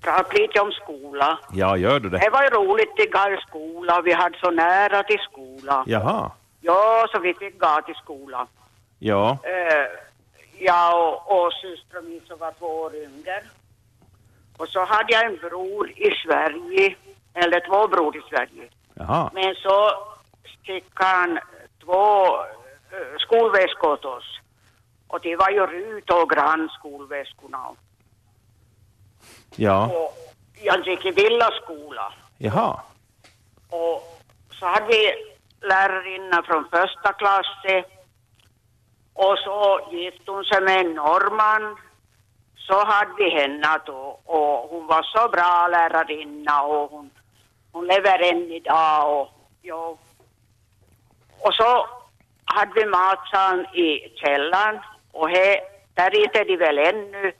prata 0.00 0.32
lite 0.32 0.60
om 0.60 0.72
skola. 0.72 1.38
Ja, 1.52 1.76
gör 1.76 2.00
du 2.00 2.08
det? 2.08 2.18
Det 2.18 2.30
var 2.30 2.42
ju 2.42 2.48
roligt 2.48 2.98
i 2.98 3.08
skola. 3.48 4.00
Vi 4.00 4.12
hade 4.12 4.38
så 4.38 4.50
nära 4.50 5.02
till 5.02 5.18
skola. 5.18 5.84
Jaha. 5.86 6.30
Ja, 6.60 7.06
så 7.12 7.18
vi 7.18 7.34
fick 7.34 7.58
gå 7.58 7.80
till 7.86 7.94
skolan. 7.94 8.46
Ja. 8.98 9.38
Eh, 9.42 9.86
jag 10.58 11.08
och, 11.08 11.44
och 11.44 11.52
systern 11.52 12.08
min 12.08 12.20
som 12.28 12.38
var 12.38 12.52
två 12.58 12.66
år 12.66 12.94
yngre. 12.94 13.42
Och 14.62 14.68
så 14.68 14.84
hade 14.84 15.12
jag 15.12 15.24
en 15.24 15.36
bror 15.36 15.90
i 15.90 16.10
Sverige, 16.24 16.96
eller 17.34 17.60
två 17.60 17.88
bror 17.88 18.16
i 18.16 18.22
Sverige. 18.30 18.68
Jaha. 18.94 19.30
Men 19.34 19.54
så 19.54 19.90
skickade 20.64 21.10
han 21.10 21.38
två 21.84 22.36
eh, 22.94 23.16
skolväskor 23.18 23.92
åt 23.92 24.04
oss. 24.04 24.40
Och 25.08 25.20
det 25.20 25.36
var 25.36 25.50
ju 25.50 25.66
Rut 25.66 26.10
och 26.10 26.30
Grann 26.30 26.68
skolväskorna. 26.78 27.70
Ja. 29.56 29.86
Och 29.86 30.16
jag 30.62 30.86
gick 30.86 31.04
i 31.04 31.10
villaskola. 31.10 32.12
Jaha. 32.38 32.80
Och 33.70 34.22
så 34.50 34.66
hade 34.66 34.86
vi 34.86 35.12
lärarinna 35.60 36.42
från 36.42 36.64
första 36.70 37.12
klassen. 37.12 37.84
Och 39.14 39.38
så 39.38 39.88
gifte 39.92 40.30
hon 40.30 40.44
sig 40.44 40.60
med 40.60 40.80
en 40.80 40.94
norrman. 40.94 41.76
Så 42.66 42.84
hade 42.84 43.14
vi 43.18 43.30
henne 43.30 43.78
då. 43.86 44.20
Och 44.24 44.68
hon 44.70 44.86
var 44.86 45.02
så 45.02 45.28
bra 45.28 45.68
lärarinna 45.68 46.62
och 46.62 46.90
hon, 46.90 47.10
hon 47.72 47.86
lever 47.86 48.32
än 48.32 48.52
idag. 48.52 49.20
Och, 49.20 49.28
ja. 49.62 49.96
och 51.40 51.54
så 51.54 51.86
hade 52.44 52.72
vi 52.74 52.86
matsalen 52.86 53.66
i 53.66 54.12
källaren. 54.16 54.80
Och 55.12 55.30
he, 55.30 55.60
där 55.94 56.16
är 56.16 56.44
de 56.44 56.56
väl 56.56 56.78
ännu. 56.78 57.32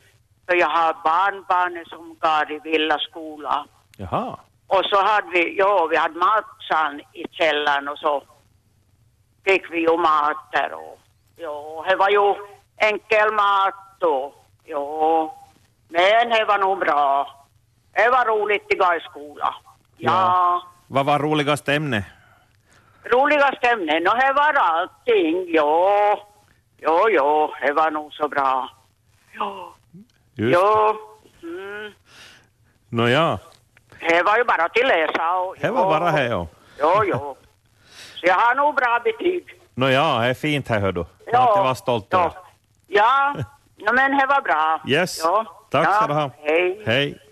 För 0.47 0.57
jag 0.57 0.69
har 0.69 0.93
barnbarn 1.05 1.85
som 1.87 2.17
går 2.21 2.53
i 2.53 2.59
villaskola. 2.59 3.67
Jaha. 3.97 4.39
Och 4.67 4.85
så 4.85 5.03
hade 5.03 5.29
vi, 5.31 5.59
ja, 5.59 5.87
vi 5.91 5.97
hade 5.97 6.19
matsalen 6.19 7.01
i 7.13 7.25
källaren 7.31 7.89
och 7.89 7.99
så 7.99 8.23
fick 9.45 9.71
vi 9.71 9.79
ju 9.81 9.97
mat 9.97 10.53
där 10.53 10.73
och 10.73 10.99
ja, 11.37 11.85
det 11.89 11.97
var 11.97 12.11
ju 12.11 12.35
enkel 12.77 13.33
mat 13.33 13.75
då. 13.99 14.35
Jo, 14.65 15.33
men 15.89 16.29
det 16.31 16.45
var 16.45 16.59
nog 16.59 16.79
bra. 16.79 17.27
Det 17.93 18.11
var 18.11 18.25
roligt 18.27 18.73
i 18.73 19.01
skolan. 19.11 19.55
Ja. 19.97 20.13
ja. 20.13 20.63
Vad 20.87 21.07
var 21.07 21.19
roligaste 21.19 21.75
ämne? 21.75 22.05
Roligaste 23.05 23.69
ämne? 23.69 24.01
Nå, 24.01 24.11
no, 24.11 24.21
det 24.21 24.33
var 24.33 24.55
allting. 24.55 25.45
Jo, 25.49 25.89
jo, 26.79 27.09
jo, 27.11 27.53
det 27.67 27.73
var 27.73 27.91
nog 27.91 28.13
så 28.13 28.29
bra. 28.29 28.71
Jo. 29.33 29.73
Just 30.35 30.55
jo. 30.55 30.97
Mm. 31.43 31.93
Nåja. 32.89 33.39
Det 34.09 34.23
var 34.23 34.37
ju 34.37 34.45
bara 34.45 34.69
till 34.69 34.87
läsa. 34.87 35.35
Och, 35.35 35.57
det 35.61 35.71
var 35.71 35.85
bara 35.85 36.13
det, 36.13 36.27
ja. 36.27 36.47
Jo, 36.81 37.05
jo. 37.05 37.37
Så 38.15 38.27
jag 38.27 38.35
har 38.35 38.55
nog 38.55 38.75
bra 38.75 39.01
betyg. 39.05 39.45
Nåja, 39.75 40.19
det 40.19 40.27
är 40.27 40.35
fint 40.35 40.69
här, 40.69 40.81
hördu. 40.81 41.05
Ja. 41.27 41.51
Att 41.51 41.57
jag 41.57 41.65
var 41.65 41.75
stolt 41.75 42.15
över. 42.15 42.33
Ja. 42.87 43.35
ja. 43.37 43.45
No, 43.87 43.93
men 43.93 44.11
det 44.19 44.27
var 44.27 44.41
bra. 44.41 44.81
Yes. 44.87 45.21
Ja. 45.25 45.47
Tack 45.71 45.87
ja. 45.87 45.93
ska 45.93 46.07
du 46.07 46.15
ha. 46.15 46.31
Hej. 46.43 46.83
Hej. 46.87 47.23